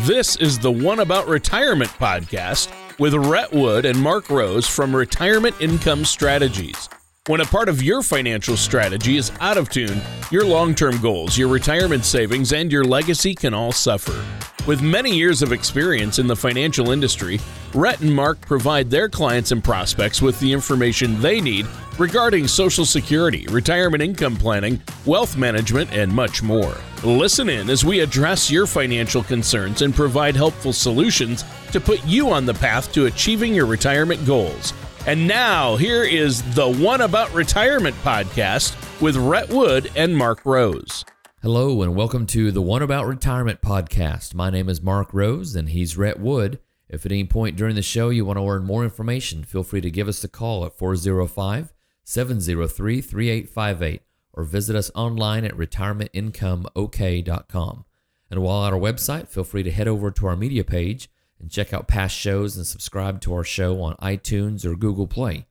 This 0.00 0.34
is 0.36 0.58
the 0.58 0.72
One 0.72 0.98
About 0.98 1.28
Retirement 1.28 1.90
podcast 1.90 2.72
with 2.98 3.14
Rhett 3.14 3.52
Wood 3.52 3.84
and 3.84 3.96
Mark 4.00 4.30
Rose 4.30 4.66
from 4.66 4.96
Retirement 4.96 5.54
Income 5.60 6.06
Strategies. 6.06 6.88
When 7.28 7.40
a 7.40 7.44
part 7.44 7.68
of 7.68 7.80
your 7.80 8.02
financial 8.02 8.56
strategy 8.56 9.16
is 9.16 9.30
out 9.38 9.56
of 9.56 9.68
tune, 9.68 10.02
your 10.32 10.44
long 10.44 10.74
term 10.74 11.00
goals, 11.00 11.38
your 11.38 11.46
retirement 11.46 12.04
savings, 12.04 12.52
and 12.52 12.72
your 12.72 12.82
legacy 12.82 13.32
can 13.32 13.54
all 13.54 13.70
suffer. 13.70 14.24
With 14.66 14.82
many 14.82 15.14
years 15.14 15.40
of 15.40 15.52
experience 15.52 16.18
in 16.18 16.26
the 16.26 16.34
financial 16.34 16.90
industry, 16.90 17.38
Rhett 17.74 18.00
and 18.00 18.12
Mark 18.12 18.40
provide 18.40 18.90
their 18.90 19.08
clients 19.08 19.52
and 19.52 19.62
prospects 19.62 20.20
with 20.20 20.40
the 20.40 20.52
information 20.52 21.20
they 21.20 21.40
need 21.40 21.68
regarding 21.96 22.48
Social 22.48 22.84
Security, 22.84 23.46
retirement 23.50 24.02
income 24.02 24.34
planning, 24.34 24.82
wealth 25.06 25.36
management, 25.36 25.92
and 25.92 26.12
much 26.12 26.42
more. 26.42 26.74
Listen 27.04 27.48
in 27.48 27.70
as 27.70 27.84
we 27.84 28.00
address 28.00 28.50
your 28.50 28.66
financial 28.66 29.22
concerns 29.22 29.82
and 29.82 29.94
provide 29.94 30.34
helpful 30.34 30.72
solutions 30.72 31.44
to 31.70 31.80
put 31.80 32.04
you 32.04 32.30
on 32.30 32.46
the 32.46 32.54
path 32.54 32.92
to 32.92 33.06
achieving 33.06 33.54
your 33.54 33.66
retirement 33.66 34.26
goals. 34.26 34.72
And 35.04 35.26
now, 35.26 35.74
here 35.74 36.04
is 36.04 36.42
the 36.54 36.68
One 36.68 37.00
About 37.00 37.34
Retirement 37.34 37.96
podcast 38.04 38.76
with 39.00 39.16
Rhett 39.16 39.48
Wood 39.48 39.90
and 39.96 40.16
Mark 40.16 40.46
Rose. 40.46 41.04
Hello, 41.42 41.82
and 41.82 41.96
welcome 41.96 42.24
to 42.26 42.52
the 42.52 42.62
One 42.62 42.82
About 42.82 43.06
Retirement 43.06 43.60
podcast. 43.60 44.32
My 44.32 44.48
name 44.48 44.68
is 44.68 44.80
Mark 44.80 45.12
Rose, 45.12 45.56
and 45.56 45.70
he's 45.70 45.96
Rhett 45.96 46.20
Wood. 46.20 46.60
If 46.88 47.04
at 47.04 47.10
any 47.10 47.24
point 47.24 47.56
during 47.56 47.74
the 47.74 47.82
show 47.82 48.10
you 48.10 48.24
want 48.24 48.36
to 48.36 48.44
learn 48.44 48.62
more 48.62 48.84
information, 48.84 49.42
feel 49.42 49.64
free 49.64 49.80
to 49.80 49.90
give 49.90 50.06
us 50.06 50.22
a 50.22 50.28
call 50.28 50.64
at 50.64 50.78
405 50.78 51.72
703 52.04 53.00
3858 53.00 54.02
or 54.32 54.44
visit 54.44 54.76
us 54.76 54.92
online 54.94 55.44
at 55.44 55.56
retirementincomeok.com. 55.56 57.84
And 58.30 58.40
while 58.40 58.64
at 58.64 58.72
our 58.72 58.78
website, 58.78 59.26
feel 59.26 59.42
free 59.42 59.64
to 59.64 59.72
head 59.72 59.88
over 59.88 60.12
to 60.12 60.26
our 60.28 60.36
media 60.36 60.62
page 60.62 61.10
and 61.42 61.50
check 61.50 61.74
out 61.74 61.88
past 61.88 62.16
shows 62.16 62.56
and 62.56 62.66
subscribe 62.66 63.20
to 63.20 63.34
our 63.34 63.44
show 63.44 63.82
on 63.82 63.96
iTunes 63.96 64.64
or 64.64 64.74
Google 64.74 65.06
Play. 65.06 65.46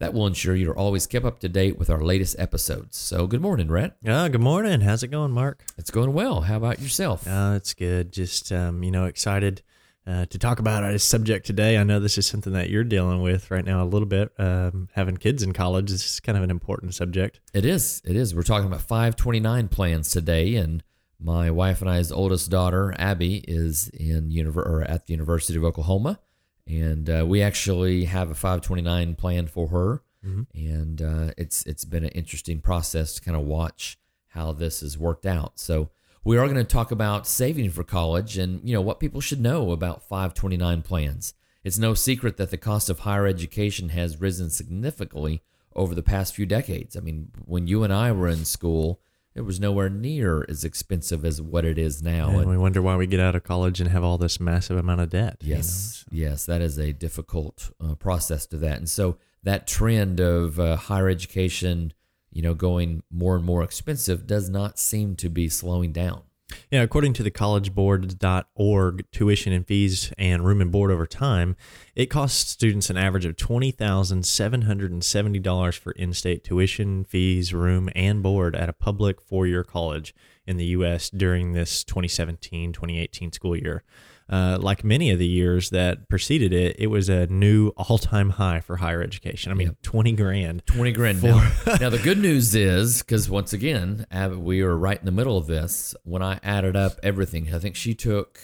That 0.00 0.12
will 0.12 0.26
ensure 0.26 0.54
you're 0.54 0.78
always 0.78 1.06
kept 1.06 1.24
up 1.24 1.40
to 1.40 1.48
date 1.48 1.78
with 1.78 1.90
our 1.90 2.02
latest 2.02 2.36
episodes. 2.38 2.96
So, 2.96 3.26
good 3.26 3.40
morning, 3.40 3.68
Rhett. 3.68 3.96
Uh, 4.06 4.28
good 4.28 4.40
morning. 4.40 4.82
How's 4.82 5.02
it 5.02 5.08
going, 5.08 5.32
Mark? 5.32 5.64
It's 5.76 5.90
going 5.90 6.12
well. 6.12 6.42
How 6.42 6.56
about 6.56 6.80
yourself? 6.80 7.26
Uh, 7.26 7.54
it's 7.56 7.74
good. 7.74 8.12
Just, 8.12 8.52
um, 8.52 8.84
you 8.84 8.92
know, 8.92 9.06
excited 9.06 9.62
uh, 10.08 10.24
to 10.26 10.38
talk 10.38 10.58
about 10.58 10.84
our 10.84 10.96
subject 10.98 11.46
today. 11.46 11.76
I 11.76 11.82
know 11.82 12.00
this 12.00 12.16
is 12.16 12.26
something 12.26 12.52
that 12.54 12.70
you're 12.70 12.84
dealing 12.84 13.20
with 13.20 13.50
right 13.50 13.64
now 13.64 13.82
a 13.82 13.86
little 13.86 14.06
bit. 14.06 14.32
Um, 14.38 14.88
having 14.92 15.16
kids 15.16 15.42
in 15.42 15.52
college 15.52 15.90
is 15.90 16.20
kind 16.20 16.38
of 16.38 16.44
an 16.44 16.50
important 16.50 16.94
subject. 16.94 17.40
It 17.52 17.64
is. 17.64 18.00
It 18.04 18.16
is. 18.16 18.34
We're 18.34 18.42
talking 18.42 18.68
about 18.68 18.80
529 18.80 19.68
plans 19.68 20.10
today, 20.10 20.54
and 20.54 20.82
my 21.20 21.50
wife 21.50 21.80
and 21.80 21.90
I's 21.90 22.12
oldest 22.12 22.50
daughter, 22.50 22.94
Abby, 22.98 23.44
is 23.48 23.88
in 23.88 24.30
univer- 24.30 24.66
or 24.66 24.82
at 24.82 25.06
the 25.06 25.12
University 25.14 25.58
of 25.58 25.64
Oklahoma, 25.64 26.20
and 26.66 27.08
uh, 27.10 27.24
we 27.26 27.42
actually 27.42 28.04
have 28.04 28.30
a 28.30 28.34
529 28.34 29.14
plan 29.14 29.46
for 29.46 29.68
her. 29.68 30.02
Mhm. 30.24 30.46
And 30.54 31.02
uh, 31.02 31.30
it's 31.36 31.64
it's 31.64 31.84
been 31.84 32.02
an 32.04 32.10
interesting 32.10 32.60
process 32.60 33.14
to 33.14 33.20
kind 33.22 33.36
of 33.36 33.44
watch 33.44 33.98
how 34.28 34.52
this 34.52 34.80
has 34.80 34.98
worked 34.98 35.24
out. 35.26 35.58
So 35.60 35.90
we 36.24 36.36
are 36.36 36.44
going 36.46 36.56
to 36.56 36.64
talk 36.64 36.90
about 36.90 37.26
saving 37.26 37.70
for 37.70 37.84
college 37.84 38.36
and 38.36 38.60
you 38.68 38.74
know 38.74 38.80
what 38.80 38.98
people 39.00 39.20
should 39.20 39.40
know 39.40 39.70
about 39.70 40.02
529 40.02 40.82
plans. 40.82 41.34
It's 41.64 41.78
no 41.78 41.94
secret 41.94 42.36
that 42.36 42.50
the 42.50 42.56
cost 42.56 42.90
of 42.90 43.00
higher 43.00 43.26
education 43.26 43.90
has 43.90 44.20
risen 44.20 44.50
significantly 44.50 45.42
over 45.76 45.94
the 45.94 46.02
past 46.02 46.34
few 46.34 46.46
decades. 46.46 46.96
I 46.96 47.00
mean, 47.00 47.30
when 47.44 47.66
you 47.68 47.84
and 47.84 47.92
I 47.92 48.10
were 48.12 48.28
in 48.28 48.44
school, 48.44 49.00
it 49.38 49.44
was 49.44 49.60
nowhere 49.60 49.88
near 49.88 50.44
as 50.48 50.64
expensive 50.64 51.24
as 51.24 51.40
what 51.40 51.64
it 51.64 51.78
is 51.78 52.02
now. 52.02 52.28
and 52.30 52.40
And- 52.40 52.50
we 52.50 52.58
wonder 52.58 52.82
why 52.82 52.96
we 52.96 53.06
get 53.06 53.20
out 53.20 53.36
of 53.36 53.44
college 53.44 53.80
and 53.80 53.88
have 53.88 54.02
all 54.02 54.18
this 54.18 54.40
massive 54.40 54.76
amount 54.76 55.00
of 55.00 55.10
debt. 55.10 55.36
you 55.40 55.50
know, 55.50 55.56
Yes, 55.58 56.04
so- 56.04 56.06
yes, 56.10 56.44
that 56.46 56.60
is 56.60 56.76
a 56.76 56.92
difficult 56.92 57.70
uh, 57.80 57.94
process 57.94 58.46
to 58.46 58.56
that, 58.58 58.78
and 58.78 58.90
so 58.90 59.16
that 59.44 59.66
trend 59.68 60.18
of 60.18 60.58
uh, 60.58 60.74
higher 60.76 61.08
education, 61.08 61.92
you 62.32 62.42
know, 62.42 62.52
going 62.54 63.02
more 63.10 63.36
and 63.36 63.44
more 63.44 63.62
expensive, 63.62 64.26
does 64.26 64.50
not 64.50 64.78
seem 64.78 65.14
to 65.16 65.28
be 65.28 65.48
slowing 65.48 65.92
down. 65.92 66.22
Yeah, 66.70 66.82
according 66.82 67.12
to 67.14 67.22
the 67.22 67.30
collegeboard.org, 67.30 69.06
tuition 69.12 69.52
and 69.52 69.64
fees 69.66 70.12
and 70.16 70.44
room 70.44 70.60
and 70.60 70.72
board 70.72 70.90
over 70.90 71.06
time, 71.06 71.56
it 71.94 72.06
costs 72.06 72.50
students 72.50 72.90
an 72.90 72.96
average 72.96 73.26
of 73.26 73.36
$20,770 73.36 75.78
for 75.78 75.92
in 75.92 76.12
state 76.12 76.42
tuition, 76.44 77.04
fees, 77.04 77.52
room, 77.52 77.90
and 77.94 78.22
board 78.22 78.56
at 78.56 78.68
a 78.68 78.72
public 78.72 79.20
four 79.20 79.46
year 79.46 79.64
college 79.64 80.14
in 80.46 80.56
the 80.56 80.66
U.S. 80.66 81.10
during 81.10 81.52
this 81.52 81.82
2017 81.84 82.72
2018 82.72 83.32
school 83.32 83.56
year. 83.56 83.82
Uh, 84.28 84.58
like 84.60 84.84
many 84.84 85.10
of 85.10 85.18
the 85.18 85.26
years 85.26 85.70
that 85.70 86.08
preceded 86.08 86.52
it, 86.52 86.76
it 86.78 86.88
was 86.88 87.08
a 87.08 87.26
new 87.28 87.68
all 87.78 87.96
time 87.96 88.30
high 88.30 88.60
for 88.60 88.76
higher 88.76 89.02
education. 89.02 89.50
I 89.50 89.54
mean, 89.54 89.76
20 89.82 90.12
grand. 90.12 90.66
Twenty 90.66 90.92
grand. 90.92 91.22
Now, 91.22 91.50
now 91.80 91.88
the 91.90 91.98
good 91.98 92.18
news 92.18 92.54
is 92.54 92.98
because 92.98 93.30
once 93.30 93.52
again, 93.54 94.04
we 94.36 94.60
are 94.60 94.76
right 94.76 94.98
in 94.98 95.06
the 95.06 95.12
middle 95.12 95.38
of 95.38 95.46
this. 95.46 95.94
When 96.04 96.22
I 96.22 96.40
added 96.42 96.76
up 96.76 97.00
everything, 97.02 97.54
I 97.54 97.58
think 97.58 97.74
she 97.74 97.94
took, 97.94 98.38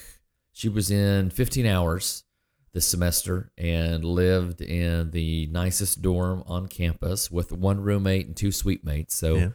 she 0.52 0.68
was 0.70 0.90
in 0.90 1.28
fifteen 1.30 1.66
hours 1.66 2.24
this 2.72 2.86
semester 2.86 3.52
and 3.56 4.04
lived 4.04 4.60
in 4.60 5.10
the 5.12 5.46
nicest 5.46 6.02
dorm 6.02 6.42
on 6.46 6.66
campus 6.66 7.30
with 7.30 7.52
one 7.52 7.80
roommate 7.80 8.26
and 8.26 8.36
two 8.36 8.50
suite 8.50 8.84
mates. 8.84 9.14
So 9.14 9.36
Yeah. 9.36 9.48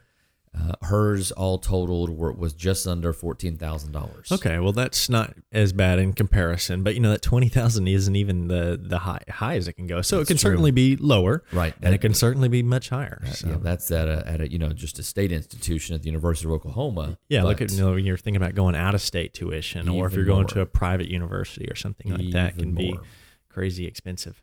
Uh, 0.58 0.74
hers 0.88 1.32
all 1.32 1.60
totaled 1.60 2.10
were, 2.10 2.32
was 2.32 2.54
just 2.54 2.88
under 2.88 3.14
fourteen 3.14 3.56
thousand 3.58 3.92
dollars. 3.92 4.32
Okay, 4.32 4.58
well 4.60 4.72
that's 4.72 5.08
not 5.10 5.36
as 5.52 5.72
bad 5.74 6.00
in 6.00 6.14
comparison, 6.14 6.82
but 6.84 6.96
you 6.96 7.00
know 7.02 7.12
that 7.12 7.22
twenty 7.22 7.50
thousand 7.50 7.88
isn't 7.88 8.16
even 8.16 8.48
the 8.48 8.80
the 8.82 8.98
high 9.00 9.22
high 9.30 9.56
as 9.56 9.68
it 9.68 9.74
can 9.74 9.86
go. 9.86 10.02
So 10.02 10.18
That's 10.18 10.30
it 10.30 10.34
can 10.34 10.38
true. 10.40 10.50
certainly 10.52 10.72
be 10.72 10.96
lower, 10.98 11.44
Right. 11.54 11.74
And 11.84 11.94
it 11.94 12.00
can 12.00 12.14
certainly 12.16 12.50
be 12.50 12.64
much 12.64 12.90
higher. 12.90 13.22
Uh, 13.26 13.30
So. 13.32 13.48
yeah, 13.50 13.58
that's 13.62 13.92
at 13.92 14.08
a, 14.08 14.28
at 14.28 14.42
a 14.42 14.52
you 14.52 14.58
know 14.58 14.70
just 14.70 14.98
a 14.98 15.04
state 15.04 15.32
institution 15.32 15.94
at 15.96 16.02
the 16.02 16.08
University 16.08 16.48
of 16.48 16.52
Oklahoma. 16.54 17.20
Yeah, 17.30 17.44
look 17.44 17.62
at 17.62 17.72
you 17.72 17.78
know 17.82 17.94
when 17.94 18.06
you're 18.06 18.18
thinking 18.18 18.42
about 18.42 18.56
going 18.56 18.76
out 18.76 18.96
of 18.96 19.02
state 19.02 19.34
tuition, 19.36 19.88
or 19.88 20.08
if 20.08 20.14
you're 20.14 20.26
going 20.26 20.42
more. 20.42 20.48
to 20.50 20.62
a 20.62 20.66
private 20.66 21.09
university 21.09 21.68
or 21.70 21.76
something 21.76 22.12
like 22.12 22.32
that, 22.32 22.54
Even 22.54 22.59
can 22.64 22.76
be 22.76 23.00
crazy 23.50 23.86
expensive. 23.86 24.42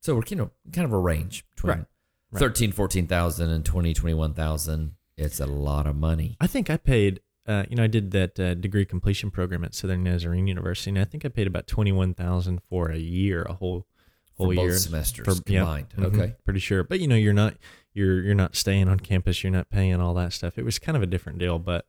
So 0.00 0.14
we're 0.14 0.22
you 0.28 0.36
know 0.36 0.50
kind 0.72 0.84
of 0.84 0.92
a 0.92 0.98
range 0.98 1.44
between 1.56 1.70
Right, 1.72 1.84
right. 2.30 2.38
13, 2.38 2.70
14,000 2.70 3.50
and 3.50 3.64
20, 3.64 3.94
21,000. 3.94 4.92
It's 5.18 5.40
a 5.40 5.46
lot 5.46 5.86
of 5.86 5.96
money. 5.96 6.36
I 6.40 6.46
think 6.46 6.70
I 6.70 6.76
paid. 6.76 7.20
Uh, 7.46 7.64
you 7.70 7.76
know, 7.76 7.82
I 7.84 7.86
did 7.86 8.10
that 8.12 8.38
uh, 8.38 8.54
degree 8.54 8.84
completion 8.84 9.30
program 9.30 9.64
at 9.64 9.74
Southern 9.74 10.04
Nazarene 10.04 10.46
University, 10.46 10.90
and 10.90 10.98
I 10.98 11.04
think 11.04 11.24
I 11.24 11.28
paid 11.28 11.46
about 11.46 11.66
twenty 11.66 11.92
one 11.92 12.14
thousand 12.14 12.60
for 12.68 12.90
a 12.90 12.98
year, 12.98 13.42
a 13.42 13.54
whole 13.54 13.86
For 14.36 14.46
whole 14.46 14.54
both 14.54 14.64
year 14.64 14.76
semesters 14.78 15.42
yeah, 15.46 15.60
combined. 15.60 15.88
mhm, 15.96 16.04
Okay. 16.04 16.34
pretty 16.44 16.60
sure. 16.60 16.84
But 16.84 17.00
you 17.00 17.08
know, 17.08 17.14
you're 17.16 17.32
not 17.32 17.56
you're 17.94 18.22
you're 18.22 18.34
not 18.34 18.54
staying 18.54 18.88
on 18.88 19.00
campus. 19.00 19.42
You're 19.42 19.50
not 19.52 19.70
paying 19.70 20.00
all 20.00 20.12
that 20.14 20.32
stuff. 20.34 20.58
It 20.58 20.64
was 20.64 20.78
kind 20.78 20.94
of 20.96 21.02
a 21.02 21.06
different 21.06 21.38
deal, 21.38 21.58
but 21.58 21.86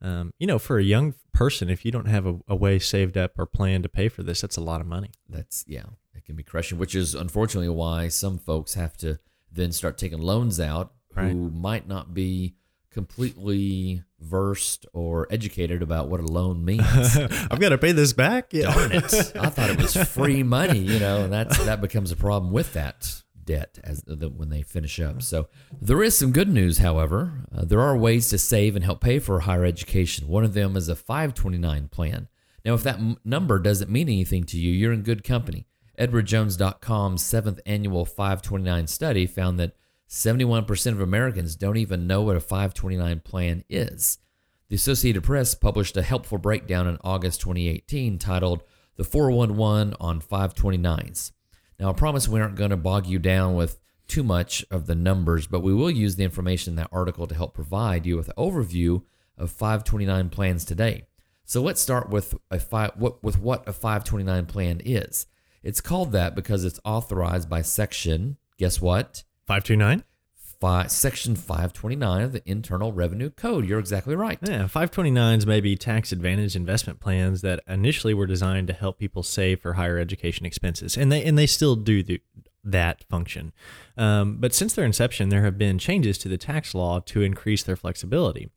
um, 0.00 0.32
you 0.38 0.46
know, 0.46 0.58
for 0.58 0.78
a 0.78 0.82
young 0.82 1.14
person, 1.32 1.68
if 1.70 1.84
you 1.84 1.92
don't 1.92 2.08
have 2.08 2.26
a, 2.26 2.38
a 2.48 2.56
way 2.56 2.78
saved 2.80 3.16
up 3.16 3.38
or 3.38 3.46
plan 3.46 3.82
to 3.82 3.88
pay 3.88 4.08
for 4.08 4.22
this, 4.24 4.40
that's 4.40 4.56
a 4.56 4.60
lot 4.62 4.80
of 4.80 4.86
money. 4.86 5.10
That's 5.28 5.64
yeah, 5.68 5.84
it 6.14 6.24
can 6.24 6.34
be 6.36 6.42
crushing, 6.42 6.78
which 6.78 6.94
is 6.94 7.14
unfortunately 7.14 7.68
why 7.68 8.08
some 8.08 8.38
folks 8.38 8.74
have 8.74 8.96
to 8.96 9.18
then 9.52 9.70
start 9.72 9.98
taking 9.98 10.18
loans 10.22 10.58
out 10.58 10.94
Right. 11.14 11.30
who 11.30 11.50
might 11.50 11.86
not 11.86 12.14
be 12.14 12.54
completely 12.92 14.02
versed 14.20 14.86
or 14.92 15.26
educated 15.30 15.82
about 15.82 16.08
what 16.08 16.20
a 16.20 16.26
loan 16.26 16.64
means. 16.64 17.16
I've 17.16 17.60
got 17.60 17.70
to 17.70 17.78
pay 17.78 17.92
this 17.92 18.12
back. 18.12 18.52
Yeah. 18.52 18.72
Darn 18.72 18.92
it! 18.92 19.04
I 19.36 19.48
thought 19.48 19.70
it 19.70 19.78
was 19.80 19.96
free 19.96 20.42
money, 20.42 20.78
you 20.78 20.98
know, 20.98 21.24
and 21.24 21.32
that's 21.32 21.64
that 21.64 21.80
becomes 21.80 22.10
a 22.10 22.16
problem 22.16 22.52
with 22.52 22.72
that 22.74 23.22
debt 23.44 23.78
as 23.82 24.02
the, 24.02 24.28
when 24.28 24.50
they 24.50 24.62
finish 24.62 25.00
up. 25.00 25.22
So 25.22 25.48
there 25.80 26.02
is 26.02 26.16
some 26.16 26.32
good 26.32 26.48
news, 26.48 26.78
however. 26.78 27.44
Uh, 27.54 27.64
there 27.64 27.80
are 27.80 27.96
ways 27.96 28.28
to 28.30 28.38
save 28.38 28.76
and 28.76 28.84
help 28.84 29.00
pay 29.00 29.18
for 29.18 29.40
higher 29.40 29.64
education. 29.64 30.28
One 30.28 30.44
of 30.44 30.54
them 30.54 30.76
is 30.76 30.88
a 30.88 30.94
529 30.96 31.88
plan. 31.88 32.28
Now, 32.64 32.74
if 32.74 32.84
that 32.84 32.98
m- 32.98 33.16
number 33.24 33.58
doesn't 33.58 33.90
mean 33.90 34.08
anything 34.08 34.44
to 34.44 34.58
you, 34.58 34.70
you're 34.70 34.92
in 34.92 35.02
good 35.02 35.24
company. 35.24 35.66
EdwardJones.com's 35.98 37.22
seventh 37.24 37.60
annual 37.66 38.04
529 38.04 38.86
study 38.86 39.26
found 39.26 39.58
that 39.58 39.74
71% 40.12 40.92
of 40.92 41.00
Americans 41.00 41.56
don't 41.56 41.78
even 41.78 42.06
know 42.06 42.20
what 42.20 42.36
a 42.36 42.40
529 42.40 43.20
plan 43.20 43.64
is. 43.70 44.18
The 44.68 44.74
Associated 44.74 45.22
Press 45.22 45.54
published 45.54 45.96
a 45.96 46.02
helpful 46.02 46.36
breakdown 46.36 46.86
in 46.86 46.98
August 47.02 47.40
2018 47.40 48.18
titled 48.18 48.62
The 48.96 49.04
411 49.04 49.94
on 49.98 50.20
529s. 50.20 51.32
Now, 51.80 51.88
I 51.88 51.92
promise 51.94 52.28
we 52.28 52.42
aren't 52.42 52.56
going 52.56 52.68
to 52.68 52.76
bog 52.76 53.06
you 53.06 53.18
down 53.18 53.54
with 53.54 53.80
too 54.06 54.22
much 54.22 54.66
of 54.70 54.86
the 54.86 54.94
numbers, 54.94 55.46
but 55.46 55.62
we 55.62 55.72
will 55.72 55.90
use 55.90 56.16
the 56.16 56.24
information 56.24 56.72
in 56.72 56.76
that 56.76 56.90
article 56.92 57.26
to 57.26 57.34
help 57.34 57.54
provide 57.54 58.04
you 58.04 58.18
with 58.18 58.28
an 58.28 58.34
overview 58.36 59.02
of 59.38 59.50
529 59.50 60.28
plans 60.28 60.66
today. 60.66 61.06
So 61.46 61.62
let's 61.62 61.80
start 61.80 62.10
with 62.10 62.34
a 62.50 62.60
five, 62.60 62.90
what, 62.96 63.24
with 63.24 63.38
what 63.38 63.66
a 63.66 63.72
529 63.72 64.44
plan 64.44 64.82
is. 64.84 65.24
It's 65.62 65.80
called 65.80 66.12
that 66.12 66.34
because 66.34 66.66
it's 66.66 66.80
authorized 66.84 67.48
by 67.48 67.62
section, 67.62 68.36
guess 68.58 68.78
what? 68.78 69.24
Five 69.46 69.64
two 69.64 69.76
nine. 69.76 70.04
fi- 70.60 70.86
Section 70.86 71.34
529 71.34 72.22
of 72.22 72.32
the 72.32 72.48
Internal 72.48 72.92
Revenue 72.92 73.30
Code. 73.30 73.66
You're 73.66 73.80
exactly 73.80 74.14
right. 74.14 74.38
Yeah, 74.42 74.64
529s 74.68 75.44
may 75.46 75.60
be 75.60 75.76
tax 75.76 76.12
advantage 76.12 76.54
investment 76.54 77.00
plans 77.00 77.40
that 77.42 77.60
initially 77.66 78.14
were 78.14 78.26
designed 78.26 78.68
to 78.68 78.72
help 78.72 78.98
people 78.98 79.22
save 79.24 79.60
for 79.60 79.72
higher 79.74 79.98
education 79.98 80.46
expenses, 80.46 80.96
and 80.96 81.10
they 81.10 81.24
and 81.24 81.36
they 81.36 81.46
still 81.46 81.74
do 81.76 82.02
the, 82.02 82.22
that 82.64 83.02
function. 83.10 83.52
Um, 83.96 84.36
but 84.38 84.54
since 84.54 84.74
their 84.74 84.84
inception, 84.84 85.28
there 85.30 85.42
have 85.44 85.58
been 85.58 85.78
changes 85.78 86.16
to 86.18 86.28
the 86.28 86.38
tax 86.38 86.74
law 86.74 87.00
to 87.00 87.22
increase 87.22 87.64
their 87.64 87.76
flexibility. 87.76 88.48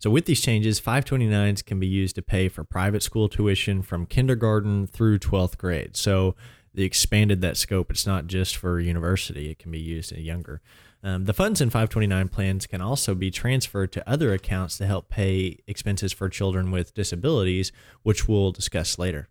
So 0.00 0.10
with 0.10 0.26
these 0.26 0.40
changes, 0.42 0.80
529s 0.80 1.64
can 1.64 1.78
be 1.78 1.86
used 1.86 2.16
to 2.16 2.22
pay 2.22 2.48
for 2.48 2.64
private 2.64 3.02
school 3.02 3.28
tuition 3.28 3.80
from 3.80 4.06
kindergarten 4.06 4.86
through 4.88 5.20
12th 5.20 5.56
grade. 5.56 5.96
So 5.96 6.34
they 6.74 6.82
expanded 6.82 7.40
that 7.40 7.56
scope. 7.56 7.90
It's 7.90 8.06
not 8.06 8.26
just 8.26 8.56
for 8.56 8.80
university; 8.80 9.50
it 9.50 9.58
can 9.58 9.70
be 9.70 9.80
used 9.80 10.12
in 10.12 10.22
younger. 10.22 10.60
Um, 11.02 11.26
the 11.26 11.34
funds 11.34 11.60
in 11.60 11.68
529 11.68 12.28
plans 12.28 12.66
can 12.66 12.80
also 12.80 13.14
be 13.14 13.30
transferred 13.30 13.92
to 13.92 14.08
other 14.08 14.32
accounts 14.32 14.78
to 14.78 14.86
help 14.86 15.10
pay 15.10 15.58
expenses 15.66 16.14
for 16.14 16.30
children 16.30 16.70
with 16.70 16.94
disabilities, 16.94 17.72
which 18.02 18.26
we'll 18.26 18.52
discuss 18.52 18.98
later. 18.98 19.28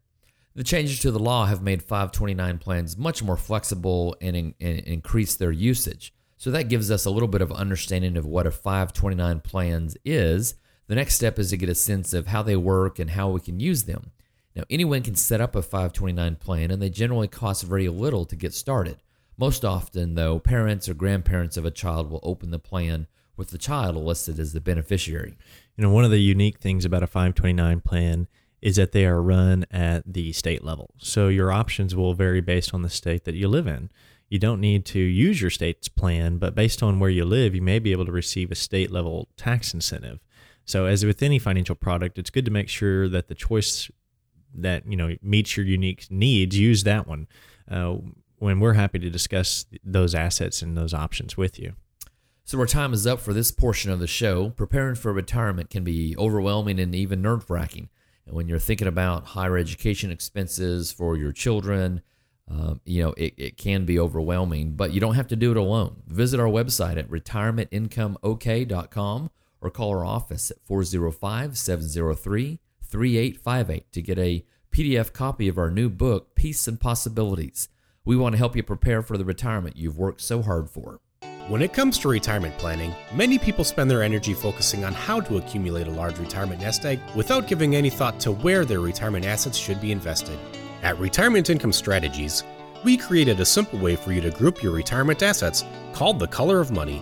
The 0.56 0.64
changes 0.64 1.00
to 1.00 1.10
the 1.10 1.18
law 1.18 1.48
have 1.48 1.64
made 1.64 1.82
529 1.82 2.60
plans 2.60 2.96
much 2.96 3.24
more 3.24 3.38
flexible 3.38 4.16
and, 4.22 4.36
in, 4.36 4.54
and 4.62 4.80
increase 4.82 5.36
their 5.36 5.52
usage. 5.52 6.14
So 6.38 6.52
that 6.52 6.70
gives 6.70 6.92
us 6.92 7.06
a 7.06 7.10
little 7.10 7.28
bit 7.28 7.42
of 7.42 7.52
understanding 7.52 8.18
of 8.18 8.26
what 8.26 8.46
a 8.46 8.52
529 8.52 9.40
plans 9.40 9.98
is. 10.06 10.54
The 10.88 10.96
next 10.96 11.16
step 11.16 11.40
is 11.40 11.50
to 11.50 11.58
get 11.58 11.70
a 11.70 11.76
sense 11.76 12.14
of 12.14 12.28
how 12.28 12.44
they 12.44 12.56
work 12.56 13.00
and 13.00 13.12
how 13.12 13.30
we 13.30 13.40
can 13.40 13.60
use 13.60 13.86
them. 13.86 14.12
Now, 14.56 14.64
anyone 14.70 15.02
can 15.02 15.16
set 15.16 15.42
up 15.42 15.56
a 15.56 15.62
529 15.62 16.36
plan, 16.36 16.72
and 16.72 16.82
they 16.82 16.90
generally 16.90 17.28
cost 17.28 17.64
very 17.64 17.90
little 17.90 18.26
to 18.26 18.36
get 18.36 18.54
started. 18.54 18.98
Most 19.38 19.66
often, 19.66 20.16
though, 20.16 20.40
parents 20.40 20.88
or 20.88 20.94
grandparents 20.94 21.58
of 21.58 21.66
a 21.66 21.72
child 21.72 22.12
will 22.12 22.20
open 22.24 22.52
the 22.52 22.60
plan 22.60 23.08
with 23.36 23.50
the 23.50 23.58
child 23.58 23.96
listed 23.96 24.40
as 24.40 24.54
the 24.54 24.62
beneficiary. 24.62 25.38
You 25.76 25.82
know, 25.82 25.90
one 25.90 26.06
of 26.06 26.12
the 26.12 26.20
unique 26.20 26.60
things 26.60 26.86
about 26.86 27.02
a 27.02 27.08
529 27.08 27.82
plan 27.82 28.28
is 28.62 28.76
that 28.76 28.92
they 28.92 29.06
are 29.06 29.22
run 29.22 29.66
at 29.72 30.04
the 30.14 30.32
state 30.32 30.64
level. 30.64 30.94
So 30.98 31.28
your 31.28 31.52
options 31.52 31.96
will 31.96 32.14
vary 32.14 32.42
based 32.42 32.74
on 32.74 32.84
the 32.84 32.90
state 32.90 33.24
that 33.26 33.36
you 33.36 33.48
live 33.48 33.68
in. 33.68 33.90
You 34.30 34.40
don't 34.40 34.62
need 34.62 34.86
to 34.86 35.00
use 35.00 35.42
your 35.42 35.50
state's 35.50 35.90
plan, 35.90 36.38
but 36.38 36.56
based 36.56 36.82
on 36.82 37.00
where 37.00 37.10
you 37.10 37.26
live, 37.26 37.54
you 37.54 37.62
may 37.62 37.80
be 37.80 37.92
able 37.92 38.06
to 38.06 38.12
receive 38.12 38.52
a 38.52 38.56
state 38.56 38.92
level 38.92 39.28
tax 39.36 39.74
incentive. 39.74 40.20
So 40.64 40.86
as 40.86 41.04
with 41.04 41.22
any 41.22 41.40
financial 41.40 41.76
product, 41.76 42.18
it's 42.18 42.30
good 42.30 42.46
to 42.46 42.52
make 42.52 42.70
sure 42.70 43.10
that 43.10 43.28
the 43.28 43.36
choice 43.36 43.92
that 44.56 44.88
you 44.88 44.96
know 44.96 45.16
meets 45.22 45.58
your 45.58 45.66
unique 45.66 46.08
needs, 46.10 46.58
use 46.58 46.84
that 46.84 47.08
one. 47.08 47.28
Uh, 47.70 47.98
when 48.40 48.60
we're 48.60 48.74
happy 48.74 49.00
to 49.00 49.10
discuss 49.10 49.66
those 49.86 50.14
assets 50.14 50.62
and 50.62 50.78
those 50.78 50.94
options 50.94 51.38
with 51.38 51.58
you. 51.58 51.74
So 52.44 52.60
our 52.60 52.66
time 52.66 52.92
is 52.92 53.08
up 53.08 53.22
for 53.22 53.32
this 53.32 53.52
portion 53.52 53.90
of 53.90 54.00
the 54.00 54.08
show. 54.08 54.50
Preparing 54.50 54.96
for 54.96 55.14
retirement 55.14 55.70
can 55.70 55.86
be 55.86 56.14
overwhelming 56.18 56.78
and 56.78 56.94
even 56.94 57.22
nerve 57.22 57.50
wracking. 57.50 57.88
And 58.26 58.36
when 58.36 58.50
you're 58.50 58.60
thinking 58.60 58.88
about 58.88 59.28
higher 59.28 59.58
education 59.58 60.12
expenses 60.12 60.92
for 60.92 61.16
your 61.16 61.32
children, 61.32 62.02
um, 62.50 62.82
you 62.84 63.02
know, 63.02 63.14
it, 63.14 63.34
it 63.38 63.58
can 63.58 63.86
be 63.86 63.98
overwhelming, 63.98 64.74
but 64.74 64.92
you 64.92 65.00
don't 65.00 65.16
have 65.16 65.30
to 65.30 65.38
do 65.38 65.52
it 65.52 65.58
alone. 65.58 66.04
Visit 66.08 66.42
our 66.42 66.48
website 66.48 66.98
at 66.98 67.10
retirementincomeok.com 67.10 69.32
or 69.62 69.70
call 69.70 69.92
our 69.92 70.04
office 70.04 70.52
at 70.52 70.58
405 70.66 71.58
703 71.58 72.60
3858 72.94 73.92
to 73.92 74.02
get 74.04 74.20
a 74.20 74.46
PDF 74.72 75.12
copy 75.12 75.48
of 75.48 75.58
our 75.58 75.72
new 75.72 75.90
book, 75.90 76.36
Peace 76.36 76.68
and 76.68 76.80
Possibilities. 76.80 77.68
We 78.06 78.16
want 78.16 78.34
to 78.34 78.38
help 78.38 78.56
you 78.56 78.62
prepare 78.62 79.02
for 79.02 79.18
the 79.18 79.26
retirement 79.26 79.76
you've 79.76 79.98
worked 79.98 80.22
so 80.22 80.44
hard 80.44 80.70
for. 80.70 81.00
When 81.48 81.64
it 81.64 81.74
comes 81.74 81.98
to 82.00 82.08
retirement 82.08 82.56
planning, 82.60 82.94
many 83.12 83.40
people 83.40 83.64
spend 83.64 83.90
their 83.90 84.04
energy 84.04 84.36
focusing 84.36 84.86
on 84.86 84.94
how 84.94 85.20
to 85.22 85.38
accumulate 85.38 85.88
a 85.88 85.92
large 85.92 86.20
retirement 86.20 86.62
nest 86.62 86.86
egg 86.86 87.00
without 87.16 87.48
giving 87.48 87.76
any 87.76 87.90
thought 87.90 88.20
to 88.20 88.32
where 88.32 88.64
their 88.64 88.80
retirement 88.80 89.26
assets 89.26 89.58
should 89.58 89.82
be 89.82 89.92
invested. 89.92 90.38
At 90.84 91.00
Retirement 91.00 91.50
Income 91.50 91.74
Strategies, 91.74 92.44
we 92.84 92.96
created 92.96 93.40
a 93.40 93.46
simple 93.46 93.80
way 93.80 93.96
for 93.96 94.12
you 94.12 94.22
to 94.22 94.30
group 94.30 94.62
your 94.62 94.72
retirement 94.72 95.24
assets 95.24 95.66
called 95.94 96.20
the 96.20 96.28
Color 96.28 96.60
of 96.60 96.70
Money. 96.70 97.02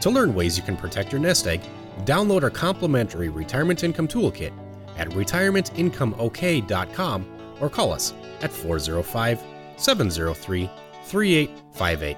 To 0.00 0.08
learn 0.08 0.34
ways 0.34 0.56
you 0.56 0.62
can 0.62 0.78
protect 0.78 1.12
your 1.12 1.20
nest 1.20 1.46
egg, 1.46 1.60
download 2.06 2.42
our 2.42 2.50
complimentary 2.50 3.28
Retirement 3.28 3.84
Income 3.84 4.08
Toolkit 4.08 4.52
at 4.96 5.08
retirementincomeok.com 5.10 7.26
or 7.60 7.70
call 7.70 7.92
us 7.92 8.12
at 8.40 8.52
405 8.52 9.40
703 9.76 10.70
3858. 11.04 12.16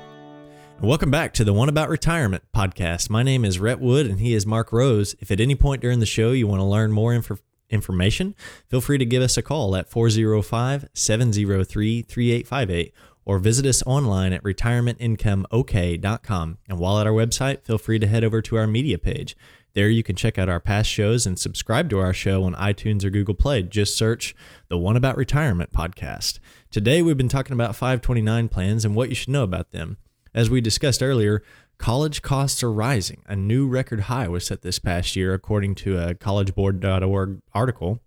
Welcome 0.81 1.11
back 1.11 1.35
to 1.35 1.43
the 1.43 1.53
One 1.53 1.69
About 1.69 1.89
Retirement 1.89 2.45
podcast. 2.55 3.11
My 3.11 3.25
name 3.25 3.45
is 3.45 3.59
Rhett 3.59 3.81
Wood 3.81 4.07
and 4.07 4.21
he 4.21 4.33
is 4.33 4.47
Mark 4.47 4.73
Rose. 4.73 5.17
If 5.19 5.33
at 5.33 5.41
any 5.41 5.57
point 5.57 5.83
during 5.83 5.99
the 5.99 6.07
show 6.07 6.31
you 6.31 6.47
want 6.47 6.61
to 6.61 6.65
learn 6.65 6.93
more 6.93 7.13
info- 7.13 7.39
information, 7.69 8.37
feel 8.69 8.81
free 8.81 8.99
to 8.99 9.05
give 9.05 9.21
us 9.21 9.37
a 9.37 9.43
call 9.43 9.75
at 9.75 9.91
405 9.91 10.89
703 10.95 12.03
3858 12.03 12.95
or 13.25 13.41
visit 13.41 13.67
us 13.67 13.83
online 13.87 14.33
at 14.33 14.43
retirementincomeok.com. 14.45 16.59
And 16.69 16.79
while 16.79 16.99
at 16.99 17.07
our 17.07 17.13
website, 17.13 17.63
feel 17.65 17.77
free 17.77 17.99
to 17.99 18.07
head 18.07 18.25
over 18.25 18.41
to 18.41 18.57
our 18.57 18.67
media 18.67 18.97
page. 18.99 19.37
There 19.79 19.89
you 19.89 20.03
can 20.03 20.17
check 20.17 20.39
out 20.39 20.49
our 20.49 20.59
past 20.59 20.91
shows 20.91 21.25
and 21.25 21.39
subscribe 21.39 21.89
to 21.91 22.01
our 22.01 22.13
show 22.13 22.43
on 22.43 22.57
iTunes 22.57 23.05
or 23.05 23.11
Google 23.11 23.37
Play. 23.37 23.63
Just 23.63 23.97
search 23.97 24.35
the 24.67 24.77
One 24.77 24.97
About 24.97 25.17
Retirement 25.17 25.73
podcast. 25.73 26.41
Today 26.69 27.01
we've 27.01 27.17
been 27.17 27.29
talking 27.29 27.53
about 27.53 27.77
529 27.77 28.49
plans 28.49 28.85
and 28.85 28.97
what 28.97 29.09
you 29.09 29.15
should 29.15 29.29
know 29.29 29.45
about 29.45 29.71
them. 29.71 29.97
As 30.35 30.51
we 30.51 30.61
discussed 30.61 31.01
earlier, 31.01 31.45
college 31.79 32.23
costs 32.23 32.61
are 32.65 32.73
rising. 32.73 33.23
A 33.27 33.37
new 33.37 33.69
record 33.69 34.01
high 34.01 34.27
was 34.27 34.47
set 34.47 34.63
this 34.63 34.81
past 34.81 35.15
year 35.15 35.33
according 35.33 35.77
to 35.77 35.97
a 35.97 36.17
collegeboard.org 36.17 37.41
article. 37.55 38.01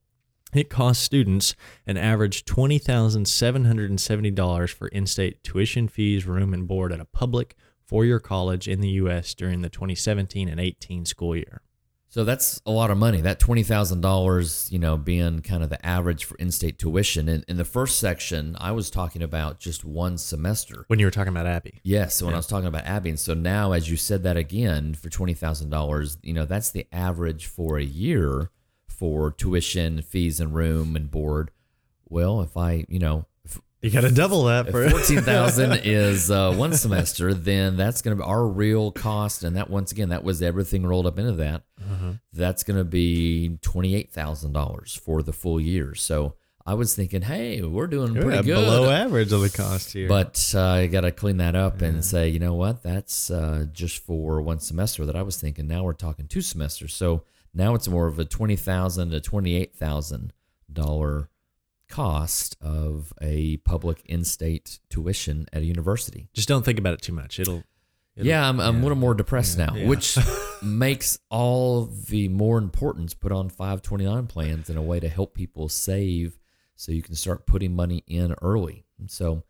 It 0.53 0.69
costs 0.69 1.01
students 1.01 1.56
an 1.88 1.95
average 1.95 2.44
$20,770 2.44 4.73
for 4.73 4.89
in 4.89 5.06
state 5.06 5.41
tuition 5.41 5.88
fees, 5.88 6.27
room, 6.27 6.53
and 6.53 6.68
board 6.68 6.91
at 6.91 7.00
a 7.00 7.06
public 7.06 7.56
four 7.91 8.05
year 8.05 8.19
college 8.19 8.67
in 8.69 8.79
the 8.79 8.88
U.S. 9.03 9.33
during 9.35 9.61
the 9.61 9.69
2017 9.69 10.47
and 10.47 10.59
18 10.59 11.05
school 11.05 11.35
year. 11.35 11.61
So 12.07 12.23
that's 12.25 12.61
a 12.65 12.71
lot 12.71 12.89
of 12.91 12.97
money. 12.97 13.21
That 13.21 13.39
twenty 13.39 13.63
thousand 13.63 14.01
dollars, 14.01 14.67
you 14.71 14.79
know, 14.79 14.97
being 14.97 15.39
kind 15.41 15.63
of 15.63 15.69
the 15.69 15.85
average 15.85 16.25
for 16.25 16.35
in-state 16.35 16.77
tuition. 16.77 17.29
In, 17.29 17.45
in 17.47 17.55
the 17.55 17.63
first 17.63 17.99
section, 17.99 18.57
I 18.59 18.71
was 18.73 18.89
talking 18.89 19.21
about 19.23 19.59
just 19.59 19.85
one 19.85 20.17
semester. 20.17 20.83
When 20.88 20.99
you 20.99 21.05
were 21.05 21.11
talking 21.11 21.31
about 21.31 21.47
Abby, 21.47 21.79
Yes, 21.83 22.15
so 22.15 22.25
when 22.25 22.31
Yeah. 22.33 22.38
I 22.38 22.39
was 22.39 22.47
talking 22.47 22.67
about 22.67 22.83
Abby, 22.85 23.11
and 23.11 23.19
so 23.19 23.33
now 23.33 23.71
as 23.71 23.89
you 23.89 23.95
said 23.95 24.23
that 24.23 24.35
again 24.35 24.94
for 24.94 25.09
twenty 25.09 25.33
thousand 25.33 25.69
dollars, 25.69 26.17
you 26.21 26.33
know, 26.33 26.45
that's 26.45 26.69
the 26.71 26.85
average 26.91 27.45
for 27.45 27.77
a 27.77 27.83
year 27.83 28.49
for 28.89 29.31
tuition, 29.31 30.01
fees, 30.01 30.41
and 30.41 30.53
room 30.53 30.97
and 30.97 31.09
board. 31.09 31.51
Well, 32.09 32.42
if 32.42 32.57
I, 32.57 32.83
you 32.89 32.99
know, 32.99 33.25
you 33.81 33.90
got 33.90 34.02
to 34.02 34.11
double 34.11 34.44
that 34.45 34.69
for 34.69 34.90
fourteen 34.90 35.21
thousand 35.21 35.73
is 35.83 36.30
uh, 36.30 36.54
one 36.54 36.73
semester, 36.73 37.33
then 37.33 37.78
that's 37.78 38.02
going 38.02 38.16
to 38.16 38.23
be 38.23 38.28
our 38.28 38.45
real 38.45 38.92
cost, 38.92 39.44
and 39.44 39.56
that 39.56 39.69
once 39.69 39.92
again, 39.92 40.09
that 40.09 40.23
was 40.23 40.42
everything 40.42 40.85
rolled 40.85 41.07
up 41.07 41.18
into 41.18 41.33
that. 41.33 41.64
Uh-huh. 41.80 42.14
That's 42.33 42.64
going 42.64 42.78
to 42.78 42.83
be 42.83 43.57
twenty 43.61 43.95
eight 43.95 44.11
thousand 44.11 44.54
dollars 44.54 44.95
for 44.95 45.23
the 45.23 45.33
full 45.33 45.59
year. 45.59 45.95
So 45.95 46.35
I 46.66 46.76
was 46.76 46.95
thinking, 46.95 47.23
hey, 47.23 47.61
we're 47.64 47.88
doing 47.88 48.14
You're 48.14 48.23
pretty 48.23 48.44
good. 48.44 48.54
below 48.54 48.90
average 48.92 49.31
of 49.31 49.42
the 49.42 49.50
cost 49.50 49.94
here. 49.94 50.07
But 50.07 50.54
uh, 50.56 50.61
I 50.61 50.88
got 50.88 51.02
to 51.02 51.11
clean 51.11 51.38
that 51.38 51.56
up 51.56 51.81
and 51.81 52.06
say, 52.06 52.30
you 52.30 52.38
know 52.38 52.54
what? 52.54 52.83
That's 52.83 53.31
uh, 53.31 53.66
just 53.71 54.04
for 54.06 54.42
one 54.42 54.59
semester 54.59 55.06
that 55.07 55.16
I 55.16 55.23
was 55.23 55.38
thinking. 55.42 55.68
Now 55.68 55.83
we're 55.83 55.94
talking 55.94 56.28
two 56.28 56.42
semesters. 56.42 56.94
So 56.94 57.23
now 57.54 57.73
it's 57.73 57.88
more 57.88 58.06
of 58.06 58.19
a 58.19 58.26
twenty 58.26 58.56
thousand 58.56 59.09
to 59.09 59.21
twenty 59.21 59.56
eight 59.56 59.76
thousand 59.76 60.33
dollar 60.71 61.30
cost 61.92 62.57
of 62.62 63.14
a 63.21 63.57
public 63.57 64.02
in-state 64.06 64.80
tuition 64.90 65.45
at 65.54 65.62
a 65.62 65.66
university. 65.66 66.30
just 66.33 66.48
don't 66.48 66.64
think 66.66 66.80
about 66.80 66.94
it 66.94 67.02
too 67.02 67.14
much. 67.14 67.40
It'll, 67.40 67.64
it'll 68.16 68.28
yeah, 68.28 68.48
I'm, 68.48 68.60
I'm 68.60 68.78
a 68.78 68.81
little 68.81 68.98
more 68.98 69.14
depressed 69.14 69.57
now, 69.57 69.76
Yeah. 69.76 69.88
which 69.88 70.18
makes 70.64 71.19
all 71.30 71.86
the 71.86 72.28
more 72.30 72.57
importance 72.57 73.14
put 73.14 73.31
on 73.31 73.50
529 73.50 74.28
plans 74.28 74.69
in 74.69 74.78
a 74.78 74.81
way 74.81 75.00
to 75.00 75.10
help 75.10 75.33
people 75.33 75.69
save 75.69 76.40
so 76.76 76.92
you 76.92 77.02
can 77.04 77.14
start 77.16 77.45
putting 77.45 77.76
money 77.76 78.04
in 78.07 78.33
early. 78.42 78.86
And 79.00 79.12
so 79.12 79.44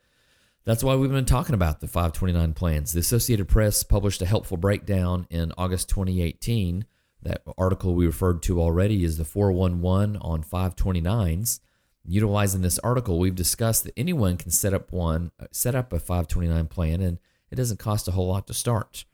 that's 0.66 0.84
why 0.84 0.96
we've 0.96 1.10
been 1.12 1.26
talking 1.26 1.56
about 1.56 1.80
the 1.80 1.88
529 1.88 2.54
plans. 2.54 2.92
The 2.94 3.00
Associated 3.00 3.48
Press 3.48 3.84
published 3.84 4.22
a 4.22 4.26
helpful 4.26 4.58
breakdown 4.58 5.28
in 5.30 5.54
August 5.58 5.90
2018. 5.90 6.86
That 7.24 7.42
article 7.58 7.94
we 7.96 8.06
referred 8.08 8.42
to 8.44 8.60
already 8.62 9.04
is 9.04 9.18
the 9.18 9.26
411 9.26 10.18
on 10.18 10.44
529s. 10.44 11.60
Utilizing 12.06 12.62
this 12.62 12.80
article, 12.80 13.20
we've 13.20 13.36
discussed 13.36 13.84
that 13.84 13.94
anyone 13.96 14.38
can 14.38 14.52
set 14.52 14.74
up 14.74 14.92
one, 14.92 15.32
set 15.52 15.76
up 15.76 15.94
a 15.94 16.00
529 16.00 16.68
plan, 16.68 17.02
and 17.02 17.20
it 17.52 17.56
doesn't 17.56 17.80
cost 17.80 18.08
a 18.08 18.12
whole 18.12 18.28
lot 18.28 18.48
to 18.48 18.54
start. 18.54 19.06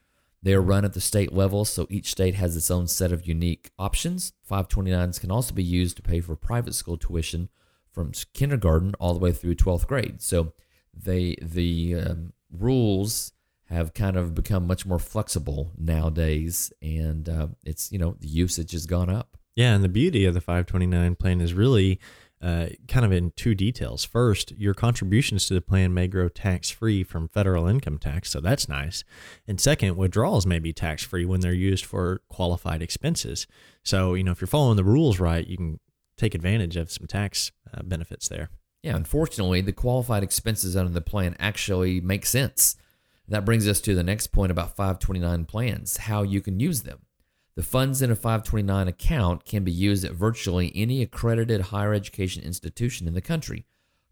They 0.41 0.53
are 0.53 0.61
run 0.61 0.85
at 0.85 0.93
the 0.93 1.01
state 1.01 1.33
level, 1.33 1.65
so 1.65 1.87
each 1.89 2.11
state 2.11 2.35
has 2.35 2.55
its 2.55 2.71
own 2.71 2.87
set 2.87 3.11
of 3.11 3.27
unique 3.27 3.71
options. 3.77 4.33
529s 4.49 5.19
can 5.19 5.31
also 5.31 5.53
be 5.53 5.63
used 5.63 5.97
to 5.97 6.03
pay 6.03 6.21
for 6.21 6.35
private 6.35 6.75
school 6.75 6.97
tuition 6.97 7.49
from 7.91 8.11
kindergarten 8.33 8.93
all 8.99 9.13
the 9.13 9.19
way 9.19 9.31
through 9.31 9.55
12th 9.55 9.87
grade. 9.87 10.21
So 10.21 10.53
they 10.93 11.35
the 11.41 11.95
um, 11.95 12.33
rules 12.51 13.33
have 13.65 13.93
kind 13.93 14.15
of 14.15 14.33
become 14.33 14.65
much 14.65 14.85
more 14.85 14.99
flexible 14.99 15.71
nowadays, 15.77 16.71
and 16.81 17.27
uh, 17.27 17.47
it's 17.65 17.91
you 17.91 17.97
know 17.97 18.15
the 18.19 18.27
usage 18.27 18.71
has 18.71 18.85
gone 18.85 19.09
up. 19.09 19.37
Yeah, 19.55 19.73
and 19.73 19.83
the 19.83 19.89
beauty 19.89 20.25
of 20.25 20.35
the 20.35 20.41
529 20.41 21.15
plan 21.15 21.41
is 21.41 21.53
really 21.53 21.99
uh, 22.41 22.67
kind 22.87 23.05
of 23.05 23.11
in 23.11 23.31
two 23.35 23.55
details. 23.55 24.03
First, 24.03 24.51
your 24.51 24.73
contributions 24.73 25.47
to 25.47 25.53
the 25.53 25.61
plan 25.61 25.93
may 25.93 26.07
grow 26.07 26.29
tax 26.29 26.69
free 26.69 27.03
from 27.03 27.27
federal 27.27 27.67
income 27.67 27.97
tax, 27.97 28.29
so 28.29 28.39
that's 28.39 28.69
nice. 28.69 29.03
And 29.47 29.59
second, 29.59 29.97
withdrawals 29.97 30.45
may 30.45 30.59
be 30.59 30.73
tax 30.73 31.03
free 31.03 31.25
when 31.25 31.39
they're 31.39 31.53
used 31.53 31.85
for 31.85 32.21
qualified 32.29 32.81
expenses. 32.81 33.47
So, 33.83 34.13
you 34.13 34.23
know, 34.23 34.31
if 34.31 34.41
you're 34.41 34.47
following 34.47 34.77
the 34.77 34.83
rules 34.83 35.19
right, 35.19 35.47
you 35.47 35.57
can 35.57 35.79
take 36.17 36.35
advantage 36.35 36.75
of 36.75 36.91
some 36.91 37.07
tax 37.07 37.51
uh, 37.73 37.83
benefits 37.83 38.27
there. 38.27 38.49
Yeah, 38.83 38.95
unfortunately, 38.95 39.61
the 39.61 39.73
qualified 39.73 40.23
expenses 40.23 40.75
under 40.75 40.91
the 40.91 41.01
plan 41.01 41.35
actually 41.39 41.99
make 42.01 42.25
sense. 42.25 42.75
That 43.27 43.45
brings 43.45 43.67
us 43.67 43.81
to 43.81 43.95
the 43.95 44.03
next 44.03 44.27
point 44.27 44.51
about 44.51 44.75
529 44.75 45.45
plans 45.45 45.97
how 45.97 46.21
you 46.23 46.39
can 46.39 46.59
use 46.59 46.83
them. 46.83 46.99
The 47.57 47.63
funds 47.63 48.03
in 48.03 48.11
a 48.11 48.15
529 48.15 48.87
account 48.87 49.43
can 49.43 49.63
be 49.63 49.71
used 49.71 50.05
at 50.05 50.11
virtually 50.11 50.71
any 50.75 51.01
accredited 51.01 51.59
higher 51.59 51.91
education 51.91 52.43
institution 52.43 53.07
in 53.07 53.15
the 53.15 53.21
country 53.21 53.65